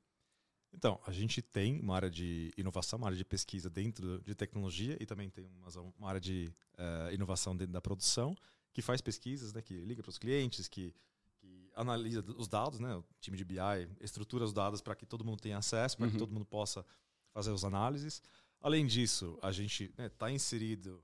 [0.71, 4.95] Então, a gente tem uma área de inovação, uma área de pesquisa dentro de tecnologia
[4.99, 5.67] e também tem uma,
[5.97, 8.35] uma área de eh, inovação dentro da produção
[8.71, 10.93] que faz pesquisas, né, que liga para os clientes, que,
[11.39, 15.25] que analisa os dados, né, o time de BI estrutura os dados para que todo
[15.25, 16.11] mundo tenha acesso, para Uhum.
[16.11, 16.85] que todo mundo possa
[17.33, 18.21] fazer as análises.
[18.61, 21.01] Além disso, a gente está inserido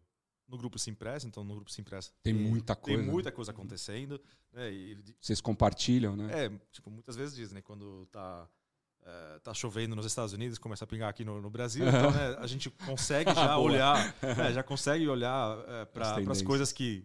[0.48, 3.12] no grupo Simpress, então no grupo Simpress Tem muita tem coisa.
[3.12, 6.46] muita coisa acontecendo, né, e Vocês compartilham, né?
[6.46, 7.62] é, tipo, muitas vezes diz, né?
[7.62, 8.48] Quando tá,
[9.02, 12.36] eh, tá chovendo nos Estados Unidos, começa a pingar aqui no, no Brasil, então, né,
[12.40, 15.58] a gente consegue já olhar, né, já consegue olhar
[15.94, 17.04] para As as coisas que,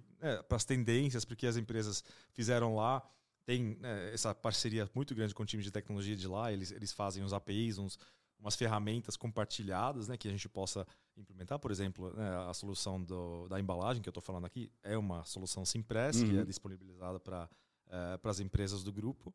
[0.49, 3.03] para as tendências, porque as empresas fizeram lá.
[3.47, 6.93] Tem né, essa parceria muito grande com o time de tecnologia de lá, eles, eles
[6.93, 7.99] fazem uns APIs, uns,
[8.39, 10.87] umas ferramentas compartilhadas, né, que a gente possa
[11.17, 11.59] implementar.
[11.59, 15.25] Por exemplo, né, a solução do, da embalagem que eu estou falando aqui é uma
[15.25, 16.41] solução Simpress, que Uhum.
[16.41, 17.49] é disponibilizada para
[18.25, 19.35] as empresas do grupo.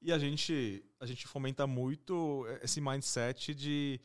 [0.00, 4.00] E a gente, a gente fomenta muito esse mindset de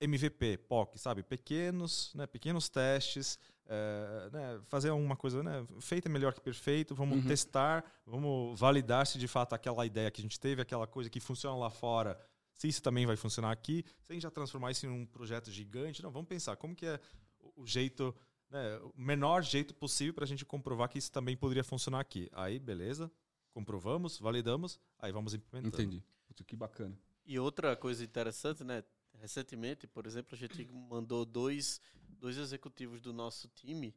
[0.00, 1.22] MVP, POC, sabe?
[1.22, 2.26] Pequenos, né?
[2.26, 4.60] pequenos testes, é, né?
[4.66, 5.66] fazer uma coisa né?
[5.80, 7.26] feita melhor que perfeito, vamos Uhum.
[7.26, 11.20] testar, vamos validar se de fato aquela ideia que a gente teve, aquela coisa que
[11.20, 12.18] funciona lá fora,
[12.54, 16.02] se isso também vai funcionar aqui, sem já transformar isso em um projeto gigante.
[16.02, 17.00] Não, vamos pensar como que é
[17.40, 18.14] o- jeito,
[18.50, 18.78] né?
[18.78, 22.28] o menor jeito possível para a gente comprovar que isso também poderia funcionar aqui.
[22.32, 23.10] Aí, beleza,
[23.50, 25.82] comprovamos, validamos, aí vamos implementando.
[25.82, 26.02] Entendi.
[26.26, 26.98] Putz, que bacana.
[27.26, 28.84] E outra coisa interessante, né?
[29.14, 31.80] Recentemente, por exemplo, a gente mandou dois,
[32.18, 33.94] dois executivos do nosso time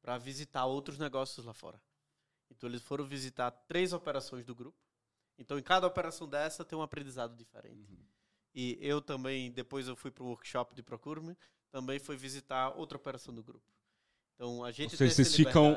[0.00, 1.80] para visitar outros negócios lá fora.
[2.50, 4.78] Então, eles foram visitar três operações do grupo.
[5.38, 7.98] Então, em cada operação dessa tem um aprendizado diferente.
[8.54, 11.36] E eu também, depois eu fui para o workshop de procurement,
[11.70, 13.64] também fui visitar outra operação do grupo.
[14.34, 15.76] Então a gente Ou tem seja, vocês ficam-.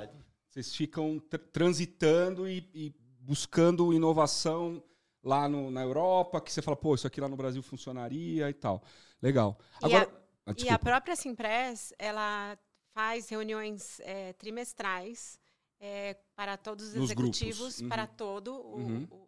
[0.50, 4.84] Vocês ficam tr- transitando e, e buscando inovação
[5.24, 8.54] lá no- na Europa, que você fala, pô, isso aqui lá no Brasil funcionaria e
[8.54, 8.84] tal.
[9.22, 9.58] Legal.
[9.82, 10.12] E Agora,
[10.46, 12.58] a- ah, E a própria Simpress, ela
[12.94, 15.40] faz reuniões eh, trimestrais
[15.80, 17.88] eh, para todos os Nos executivos, Uhum.
[17.90, 19.08] para todo o, Uhum.
[19.10, 19.21] o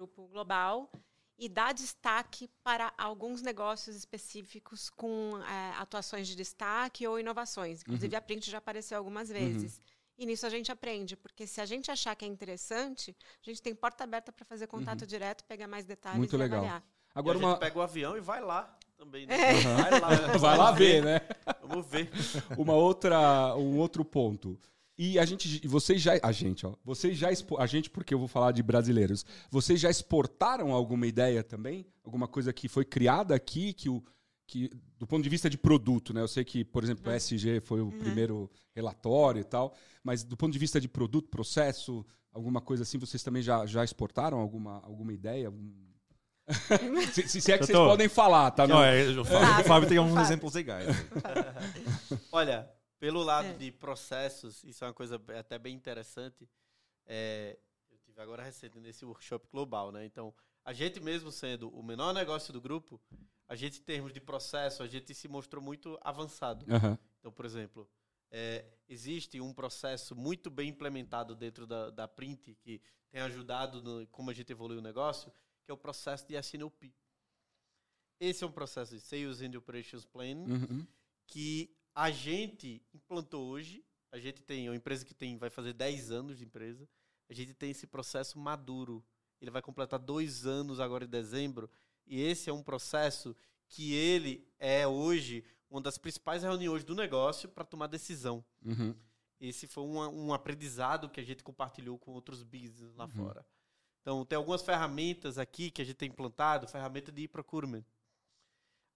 [0.00, 0.90] grupo global,
[1.38, 7.82] e dá destaque para alguns negócios específicos com eh, atuações de destaque ou inovações.
[7.82, 8.18] Inclusive, Uhum.
[8.18, 9.80] a Print já apareceu algumas vezes.
[10.18, 13.60] E nisso a gente aprende, porque se a gente achar que é interessante, a gente
[13.62, 16.20] tem porta aberta para fazer contato direto, pegar mais detalhes Uhum.
[16.20, 16.58] Muito e legal.
[16.60, 16.82] avaliar.
[17.14, 17.58] Agora e a gente uma.
[17.58, 19.26] pega o avião e vai lá também.
[19.26, 19.34] Né?
[19.34, 19.52] É.
[19.62, 21.20] Vai lá, Vai lá vamos ver, né?
[21.62, 22.10] Vamos ver.
[22.58, 24.58] uma outra, um outro ponto.
[25.02, 27.28] E a gente, vocês já, a gente, ó, vocês já,
[27.58, 31.86] a gente porque eu vou falar de brasileiros, vocês já exportaram alguma ideia também?
[32.04, 34.04] Alguma coisa que foi criada aqui, que o,
[34.46, 36.20] que do ponto de vista de produto, né?
[36.20, 39.74] Eu sei que, por exemplo, o SG foi o primeiro relatório e tal,
[40.04, 43.82] mas do ponto de vista de produto, processo, alguma coisa assim, vocês também já, já
[43.82, 45.46] exportaram alguma, alguma ideia?
[45.46, 45.72] Algum-
[47.14, 48.66] se, se- se é que Eu vocês podem falar, tá?
[48.66, 50.22] Não, é, o Fábio, Fábio, o Fábio tem uns Fábio.
[50.26, 50.86] exemplos legais.
[52.30, 52.68] Olha,
[53.00, 53.52] pelo lado É.
[53.54, 56.48] de processos, isso é uma coisa até bem interessante.
[57.06, 57.58] É,
[57.90, 60.04] eu tive agora recente nesse workshop global, né?
[60.04, 60.32] Então,
[60.64, 63.00] a gente mesmo sendo o menor negócio do grupo,
[63.48, 66.64] a gente em termos de processo, a gente se mostrou muito avançado.
[66.72, 66.96] Aham.
[67.18, 67.90] Então, por exemplo,
[68.30, 72.80] é, existe um processo muito bem implementado dentro da, da Print que
[73.10, 75.32] tem ajudado no, como a gente evolui o negócio,
[75.64, 76.94] que é o processo de SNOP.
[78.20, 80.86] Esse é um processo de Sales and Operations Planning Uhum.
[81.26, 83.84] que a gente implantou hoje.
[84.12, 86.88] A gente tem uma empresa que tem vai fazer 10 anos de empresa.
[87.28, 89.04] A gente tem esse processo maduro.
[89.40, 91.70] Ele vai completar dois anos agora em dezembro.
[92.06, 93.36] E esse é um processo
[93.68, 98.44] que ele é hoje uma das principais reuniões do negócio para tomar decisão.
[98.64, 98.94] Uhum.
[99.40, 103.10] Esse foi um, um aprendizado que a gente compartilhou com outros business lá Uhum.
[103.10, 103.46] fora.
[104.02, 107.84] Então, tem algumas ferramentas aqui que a gente tem implantado, ferramenta de e-procurement.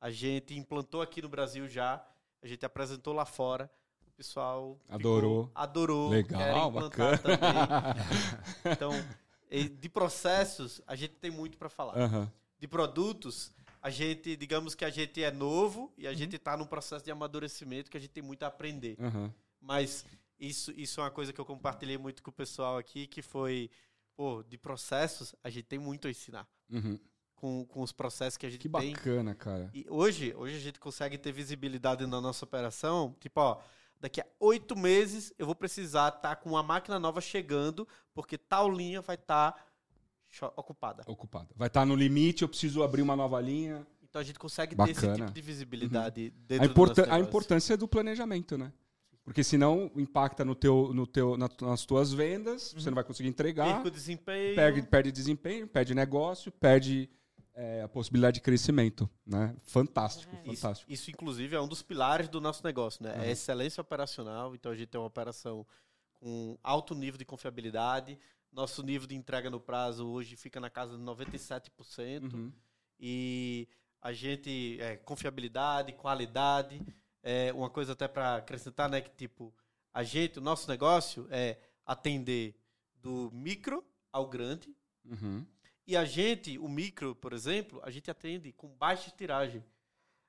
[0.00, 2.04] A gente implantou aqui no Brasil já,
[2.44, 3.70] a gente apresentou lá fora,
[4.06, 5.50] o pessoal ficou- Adorou.
[5.54, 7.20] adorou, quer Legal, bacana.
[8.72, 8.92] Então,
[9.80, 11.96] de processos, a gente tem muito para falar.
[11.98, 12.30] Aham.
[12.58, 16.16] De produtos, a gente, digamos que a gente é novo e a Uhum.
[16.16, 18.96] gente está num processo de amadurecimento que a gente tem muito a aprender.
[19.00, 19.32] Aham.
[19.60, 20.04] Mas
[20.38, 23.70] isso, isso é uma coisa que eu compartilhei muito com o pessoal aqui, que foi,
[24.16, 26.46] pô, de processos, a gente tem muito a ensinar.
[26.70, 26.98] Uhum.
[27.36, 28.92] Com, com os processos que a gente Que tem.
[28.92, 29.68] bacana, cara.
[29.74, 33.14] E hoje, hoje a gente consegue ter visibilidade na nossa operação.
[33.20, 33.60] Tipo, ó,
[34.00, 38.70] daqui a oito meses eu vou precisar estar com uma máquina nova chegando, porque tal
[38.70, 39.62] linha vai estar
[40.56, 41.04] ocupada.
[41.06, 41.48] Ocupada.
[41.54, 43.86] Vai estar no limite, eu preciso abrir uma nova linha.
[44.02, 45.16] Então a gente consegue ter esse Bacana.
[45.26, 48.72] tipo de visibilidade A, dentro importa- do nosso a importância do planejamento, né?
[49.24, 53.28] Porque senão impacta no teu, no teu, na- nas tuas vendas, você não vai conseguir
[53.28, 54.54] entregar, Perco o desempenho.
[54.54, 57.08] perde, perde desempenho, perde negócio, perde
[57.54, 59.54] é, a possibilidade de crescimento, né?
[59.66, 60.52] Fantástico, É.
[60.52, 60.92] Isso, fantástico.
[60.92, 63.14] isso, inclusive, é um dos pilares do nosso negócio, né?
[63.14, 63.22] Uhum.
[63.22, 64.54] É excelência operacional.
[64.54, 65.66] Então, a gente tem uma operação
[66.14, 68.18] com alto nível de confiabilidade.
[68.50, 72.32] Nosso nível de entrega no prazo hoje fica na casa de 97%.
[72.32, 72.52] Uhum.
[72.98, 73.68] E
[74.00, 76.80] a gente, é, confiabilidade, qualidade.
[77.22, 79.00] É, uma coisa até para acrescentar, né?
[79.00, 79.54] Que, tipo,
[79.92, 82.54] a gente, o nosso negócio é atender
[82.96, 84.74] do micro ao grande.
[85.04, 85.44] Uhum.
[85.86, 89.62] E a gente, o micro, por exemplo, a gente atende com baixa tiragem.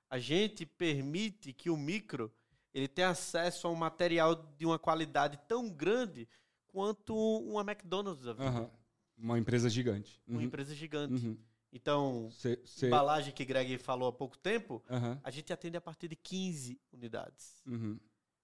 [0.09, 2.31] A gente permite que o micro
[2.73, 6.27] ele tenha acesso a um material de uma qualidade tão grande
[6.67, 8.69] quanto uma McDonald's da vida, Aham.
[9.17, 10.21] Uma empresa gigante.
[10.27, 10.43] uma Uhum.
[10.45, 11.25] empresa gigante.
[11.25, 11.37] Uhum.
[11.71, 14.83] Então, Cê- cê- embalagem que Greg falou há pouco tempo,
[15.23, 17.61] a gente atende a partir de 15 unidades.
[17.65, 17.97] Uhum.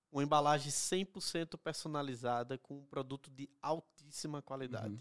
[0.10, 4.98] Uma embalagem 100% personalizada com um produto de altíssima qualidade.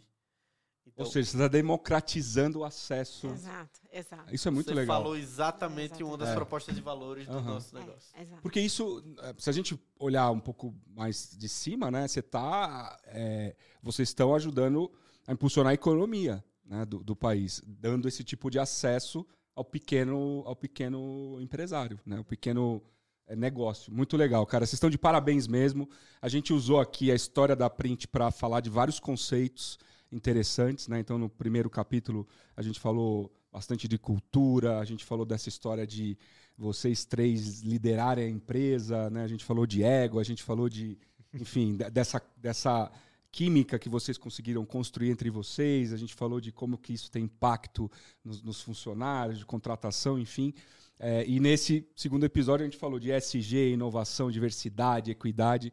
[0.87, 0.93] Uhum.
[0.93, 3.29] Então, Ou seja, você está democratizando o acesso.
[3.29, 4.35] Exato, exato.
[4.35, 4.97] Isso é muito você legal.
[5.01, 6.35] falou exatamente uma das É.
[6.35, 7.55] propostas de valores do Aham.
[7.55, 8.11] nosso negócio.
[8.15, 8.43] É, exato.
[8.43, 9.03] Porque isso,
[9.39, 14.35] se a gente olhar um pouco mais de cima, né, você tá, eh, vocês estão
[14.35, 14.91] ajudando
[15.27, 20.43] a impulsionar a economia né, do, do país, dando esse tipo de acesso ao pequeno,
[20.47, 22.83] ao pequeno empresário, né, o pequeno
[23.27, 23.93] eh, negócio.
[23.93, 24.67] Muito legal, cara.
[24.67, 25.89] Vocês estão de parabéns mesmo.
[26.21, 29.79] A gente usou aqui a história da Print para falar de vários conceitos
[30.13, 30.99] interessantes, né?
[31.01, 35.87] Então, no primeiro capítulo, a gente falou bastante de cultura, a gente falou dessa história
[35.87, 36.17] de
[36.57, 39.23] vocês três liderarem a empresa, né?
[39.25, 40.99] A gente falou de ego, a gente falou de,
[41.33, 42.91] enfim, de- dessa, dessa
[43.33, 47.25] química que vocês conseguiram construir entre vocês, a gente falou de como que isso tem
[47.25, 47.91] impacto
[48.25, 50.53] nos, nos funcionários, de contratação, enfim.
[50.99, 55.73] É, e nesse segundo episódio a gente falou de SG, inovação, diversidade, equidade.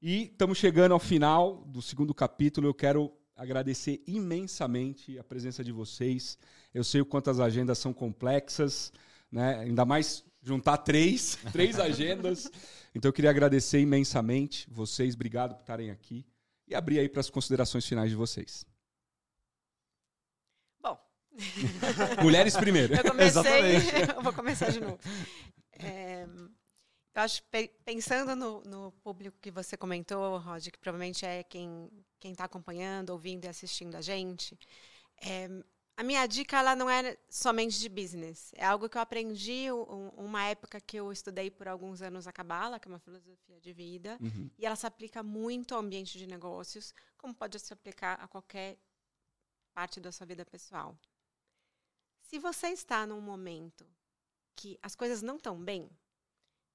[0.00, 2.68] E estamos chegando ao final do segundo capítulo.
[2.68, 6.36] Eu quero agradecer imensamente a presença de vocês.
[6.74, 8.92] Eu sei o quanto as agendas são complexas,
[9.32, 9.60] né?
[9.60, 12.50] ainda mais juntar três, três agendas.
[12.94, 15.14] Então eu queria agradecer imensamente vocês.
[15.14, 16.26] Obrigado por estarem aqui.
[16.68, 18.66] E abrir aí para as considerações finais de vocês.
[20.82, 20.98] Bom.
[22.22, 22.92] Mulheres primeiro.
[22.94, 23.42] Eu comecei.
[24.16, 24.98] eu vou começar de novo.
[25.72, 26.26] É,
[27.14, 27.42] eu acho,
[27.84, 31.90] pensando no, no, público que você comentou, Rod, que provavelmente é quem
[32.22, 34.58] está acompanhando, ouvindo e assistindo a gente,
[35.20, 35.48] é,
[35.96, 38.52] a minha dica ela não é somente de business.
[38.54, 42.32] É algo que eu aprendi um, uma época que eu estudei por alguns anos a
[42.32, 44.50] Cabala, que é uma filosofia de vida, uhum.
[44.58, 48.78] e ela se aplica muito ao ambiente de negócios, como pode se aplicar a qualquer
[49.74, 50.96] parte da sua vida pessoal.
[52.22, 53.86] Se você está num momento
[54.56, 55.90] que as coisas não estão bem,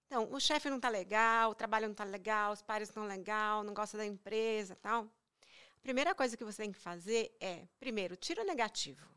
[0.06, 3.18] então, o chefe não está legal, o trabalho não está legal, os pares não estão
[3.18, 5.04] legal, não gosta da empresa tal.
[5.04, 9.08] A primeira coisa que você tem que fazer é, primeiro, tira o negativo.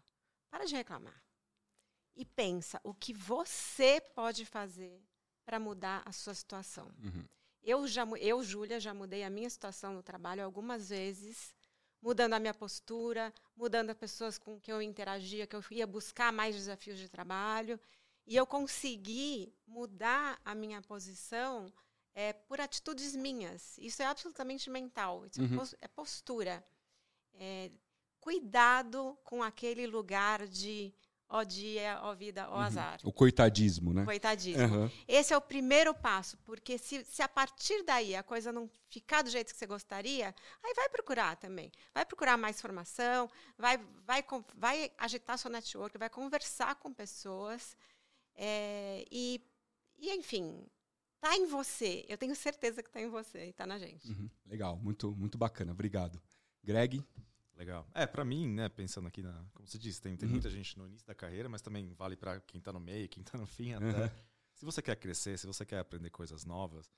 [0.51, 1.23] Para de reclamar.
[2.17, 5.01] E pensa o que você pode fazer
[5.45, 6.91] para mudar a sua situação.
[7.03, 7.25] Uhum.
[7.63, 11.55] Eu, já, eu, Júlia, já mudei a minha situação no trabalho algumas vezes,
[12.01, 16.33] mudando a minha postura, mudando as pessoas com que eu interagia, que eu ia buscar
[16.33, 17.79] mais desafios de trabalho.
[18.29, 21.73] E eu consegui mudar a minha posição
[22.15, 23.79] é, por atitudes minhas.
[23.79, 25.25] Isso é absolutamente mental.
[25.25, 25.65] Isso é uhum.
[25.81, 26.63] é postura.
[27.33, 27.71] É,
[28.21, 30.93] cuidado com aquele lugar de
[31.27, 32.61] ó dia, ó vida, ó uhum.
[32.61, 33.01] azar.
[33.03, 34.05] O coitadismo, né?
[34.05, 34.63] Coitadismo.
[34.63, 34.91] Uhum.
[35.09, 39.23] Esse é o primeiro passo, porque se, se a partir daí a coisa não ficar
[39.23, 41.73] do jeito que você gostaria, aí vai procurar também.
[41.95, 44.23] Vai procurar mais formação, vai, vai,
[44.55, 47.75] vai agitar seu network, vai conversar com pessoas.
[48.41, 49.45] É, e,
[49.99, 50.65] e, enfim,
[51.21, 52.07] tá em você.
[52.09, 54.09] Eu tenho certeza que tá em você e tá na gente.
[54.09, 54.31] Uhum.
[54.47, 55.73] Legal, muito, muito bacana.
[55.73, 56.23] Obrigado.
[56.63, 57.05] Greg?
[57.57, 57.85] Legal.
[57.93, 60.35] É, para mim, né, pensando aqui na, como você disse, tem, tem uhum.
[60.35, 63.25] muita gente no início da carreira, mas também vale para quem tá no meio, quem
[63.25, 64.05] tá no fim até.
[64.05, 64.11] Uhum.
[64.55, 66.89] Se você quer crescer, se você quer aprender coisas novas,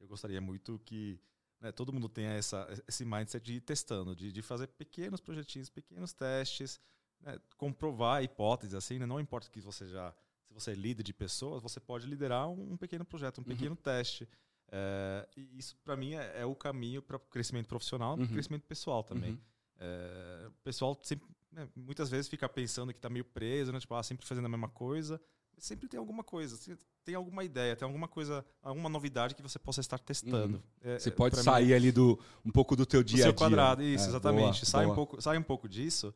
[0.00, 1.20] eu gostaria muito que
[1.60, 5.68] né, todo mundo tenha essa, esse mindset de ir testando, de, de fazer pequenos projetinhos,
[5.68, 6.80] pequenos testes,
[7.20, 10.14] né, comprovar hipóteses, assim, né, não importa que você já
[10.60, 13.48] você é líder de pessoas, você pode liderar um, pequeno projeto, um uhum.
[13.48, 14.28] pequeno teste.
[14.72, 18.26] É, e isso, para mim, é, é, o caminho para o crescimento profissional e uhum.
[18.28, 19.32] crescimento pessoal também.
[19.32, 19.38] Uhum.
[19.78, 23.78] É, o pessoal sempre, né, muitas vezes fica pensando que está meio preso, né?
[23.78, 25.20] tipo, ah, sempre fazendo a mesma coisa.
[25.58, 29.80] Sempre tem alguma coisa, tem alguma ideia, tem alguma coisa, alguma novidade que você possa
[29.80, 30.58] estar testando.
[30.58, 30.62] Uhum.
[30.82, 33.32] É, você pode sair mim, ali do um pouco do teu dia a dia.
[33.32, 34.60] Do seu quadrado, isso, é, exatamente.
[34.60, 34.92] Boa, sai, boa.
[34.92, 36.14] Um pouco, sai um pouco disso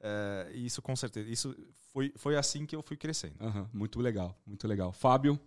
[0.00, 1.56] é, isso com certeza, isso
[1.92, 3.42] foi, foi assim que eu fui crescendo.
[3.42, 4.92] Uhum, muito legal, muito legal.
[4.92, 5.40] Fábio?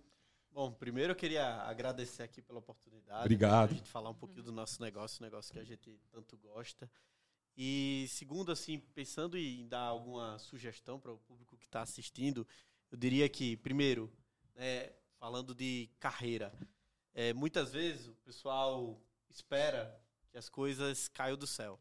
[0.50, 3.22] Bom, primeiro eu queria agradecer aqui pela oportunidade.
[3.22, 3.70] Obrigado.
[3.70, 6.90] Né, a gente falar um pouquinho do nosso negócio, negócio que a gente tanto gosta.
[7.56, 12.46] E segundo, assim, pensando em dar alguma sugestão para o público que está assistindo,
[12.90, 14.12] eu diria que, primeiro,
[14.54, 16.52] né, falando de carreira,
[17.14, 19.00] é, muitas vezes o pessoal
[19.30, 19.98] espera
[20.30, 21.78] que as coisas caiam do céu.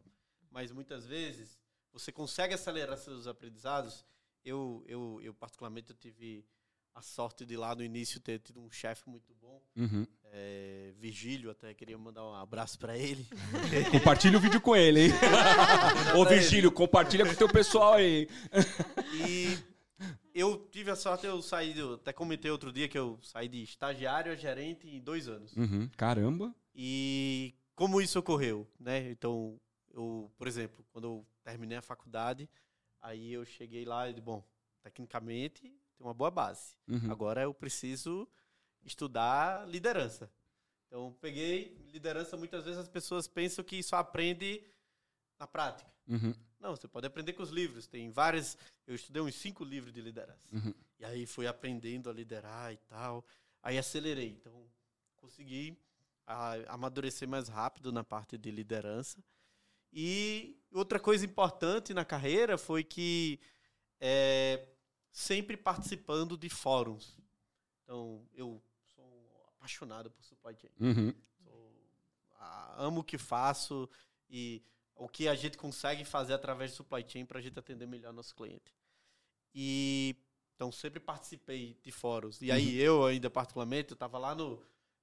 [0.50, 1.61] Mas muitas vezes
[1.94, 4.06] você consegue acelerar seus aprendizados.
[4.44, 6.46] Eu, eu, eu particularmente, eu tive
[6.94, 9.62] a sorte de lá no início ter tido um chefe muito bom.
[9.76, 10.06] Uhum.
[10.34, 13.26] É, Virgílio, até queria mandar um abraço para ele.
[13.92, 15.12] Compartilha o vídeo com ele, hein?
[16.18, 18.28] Ô, Virgílio, compartilha com o teu pessoal aí.
[19.14, 19.58] e
[20.34, 23.62] eu tive a sorte, eu saí, eu até comentei outro dia que eu saí de
[23.62, 25.56] estagiário a gerente em dois anos.
[25.56, 25.90] Uhum.
[25.98, 26.54] Caramba!
[26.74, 29.10] E como isso ocorreu, né?
[29.10, 29.60] Então,
[29.94, 32.50] eu, por exemplo, quando eu terminei a faculdade,
[33.02, 34.44] aí eu cheguei lá e bom,
[34.82, 36.76] tecnicamente tem uma boa base.
[36.88, 37.12] Uhum.
[37.12, 38.28] Agora eu preciso
[38.84, 40.32] estudar liderança.
[40.88, 44.64] Então, peguei liderança, muitas vezes as pessoas pensam que só aprende
[45.40, 45.90] na prática.
[46.08, 46.34] Uhum.
[46.60, 47.88] Não, você pode aprender com os livros.
[47.88, 48.58] Tem vários.
[48.86, 50.48] Eu estudei uns cinco livros de liderança.
[50.52, 50.74] Uhum.
[51.00, 53.26] E aí fui aprendendo a liderar e tal.
[53.64, 54.30] Aí acelerei.
[54.30, 54.70] Então,
[55.16, 55.78] consegui
[56.68, 59.24] amadurecer mais rápido na parte de liderança.
[59.92, 63.40] E outra coisa importante na carreira foi que
[64.00, 64.68] é,
[65.12, 67.20] sempre participando de fóruns.
[67.84, 68.62] Então, eu
[68.96, 70.72] sou apaixonado por supply chain.
[70.80, 71.14] Uhum.
[71.44, 71.74] Sou,
[72.78, 73.90] amo o que faço
[74.30, 74.64] e
[74.96, 78.14] o que a gente consegue fazer através de supply chain para a gente atender melhor
[78.14, 78.74] nosso cliente.
[79.54, 80.16] E
[80.56, 82.42] então sempre participei de fóruns.
[82.42, 82.84] E aí uhum.
[82.84, 84.62] eu ainda particularmente, eu estava lá no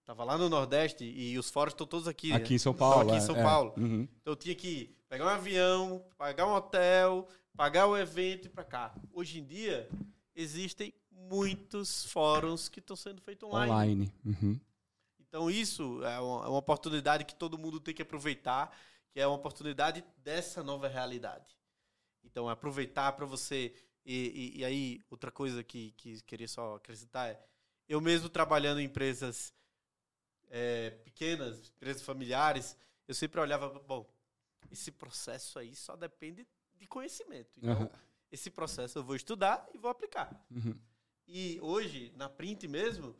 [0.08, 2.32] Tava lá no Nordeste e os fóruns estão todos aqui.
[2.32, 3.10] Aqui em São Paulo.
[3.10, 3.74] aqui em São é, Paulo.
[3.76, 3.80] É.
[3.80, 4.08] Uhum.
[4.22, 8.64] Então eu tinha que pegar um avião, pagar um hotel, pagar o evento e para
[8.64, 8.94] cá.
[9.12, 9.86] Hoje em dia
[10.34, 13.70] existem muitos fóruns que estão sendo feitos online.
[13.70, 14.12] Online.
[14.24, 14.58] Uhum.
[15.20, 18.74] Então isso é uma, é uma oportunidade que todo mundo tem que aproveitar,
[19.10, 21.54] que é uma oportunidade dessa nova realidade.
[22.24, 23.74] Então aproveitar para você
[24.06, 27.38] e, e, e, aí outra coisa que, que queria só acrescentar é
[27.86, 29.52] eu mesmo trabalhando em empresas
[30.50, 32.76] é, pequenas, empresas familiares,
[33.06, 34.08] eu sempre olhava, bom,
[34.70, 36.46] esse processo aí só depende
[36.76, 37.50] de conhecimento.
[37.56, 37.90] Então, uhum.
[38.30, 40.44] esse processo eu vou estudar e vou aplicar.
[40.50, 40.78] Uhum.
[41.26, 43.14] E hoje, na print mesmo,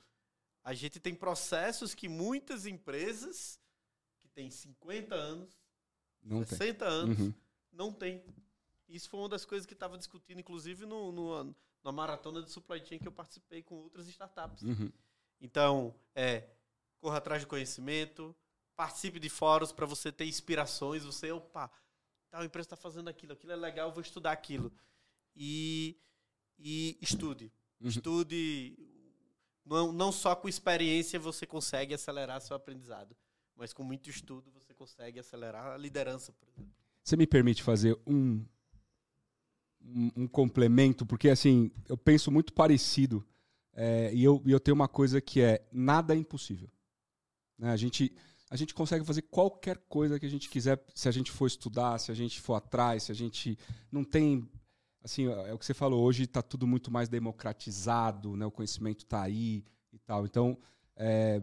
[0.62, 3.60] a gente tem processos que muitas empresas
[4.18, 5.58] que têm 50 anos,
[6.22, 6.88] não 60 tem.
[6.88, 7.34] anos, uhum.
[7.72, 8.22] não têm.
[8.88, 12.84] Isso foi uma das coisas que estava discutindo, inclusive, no, no, na maratona de supply
[12.84, 14.62] chain que eu participei com outras startups.
[14.62, 14.90] Uhum.
[15.40, 16.48] Então, é,
[17.00, 18.34] corra atrás de conhecimento,
[18.76, 21.70] participe de fóruns para você ter inspirações, você, opa,
[22.30, 24.72] tal empresa está fazendo aquilo, aquilo é legal, vou estudar aquilo.
[25.34, 25.96] E,
[26.58, 27.52] e estude.
[27.80, 27.88] Uhum.
[27.88, 28.76] Estude.
[29.64, 33.16] Não, não só com experiência você consegue acelerar seu aprendizado,
[33.54, 36.72] mas com muito estudo você consegue acelerar a liderança, por exemplo.
[37.02, 38.44] Você me permite fazer um,
[39.80, 43.26] um, um complemento, porque assim, eu penso muito parecido.
[43.72, 46.68] É, e eu, eu tenho uma coisa que é nada é impossível.
[47.58, 47.70] Né?
[47.70, 48.12] A, gente,
[48.50, 51.98] a gente consegue fazer qualquer coisa que a gente quiser se a gente for estudar,
[51.98, 53.58] se a gente for atrás, se a gente
[53.90, 54.48] não tem
[55.02, 58.44] assim, é o que você falou, hoje está tudo muito mais democratizado, né?
[58.44, 60.26] o conhecimento está aí e tal.
[60.26, 60.58] Então,
[60.96, 61.42] é,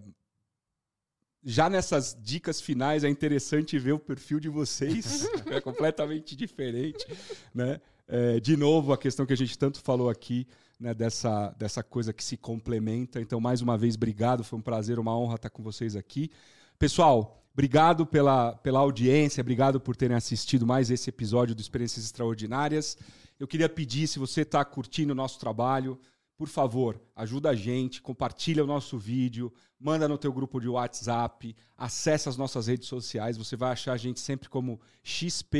[1.43, 7.05] já nessas dicas finais é interessante ver o perfil de vocês, é completamente diferente,
[7.53, 7.79] né?
[8.07, 10.47] É, de novo, a questão que a gente tanto falou aqui,
[10.79, 13.19] né, dessa, dessa coisa que se complementa.
[13.21, 16.29] Então, mais uma vez, obrigado, foi um prazer, uma honra estar com vocês aqui.
[16.77, 22.97] Pessoal, obrigado pela, pela audiência, obrigado por terem assistido mais esse episódio do Experiências Extraordinárias.
[23.39, 25.99] Eu queria pedir, se você está curtindo o nosso trabalho,
[26.37, 31.55] por favor, ajuda a gente, compartilha o nosso vídeo, manda no teu grupo de WhatsApp,
[31.77, 35.55] acessa as nossas redes sociais, você vai achar a gente sempre como XPXTBR,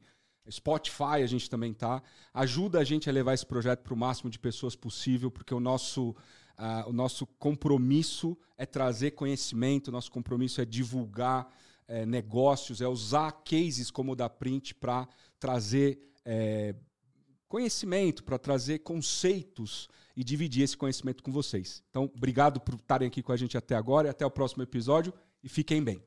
[0.52, 2.02] Spotify a gente também tá.
[2.34, 5.60] Ajuda a gente a levar esse projeto para o máximo de pessoas possível, porque o
[5.60, 6.10] nosso,
[6.58, 11.50] uh, o nosso compromisso é trazer conhecimento, nosso compromisso é divulgar
[11.88, 15.08] é, negócios, é usar cases como o da Print para
[15.40, 16.76] trazer é,
[17.48, 21.84] conhecimento, para trazer conceitos e dividir esse conhecimento com vocês.
[21.90, 25.14] Então, obrigado por estarem aqui com a gente até agora e até o próximo episódio
[25.44, 26.02] e fiquem bem.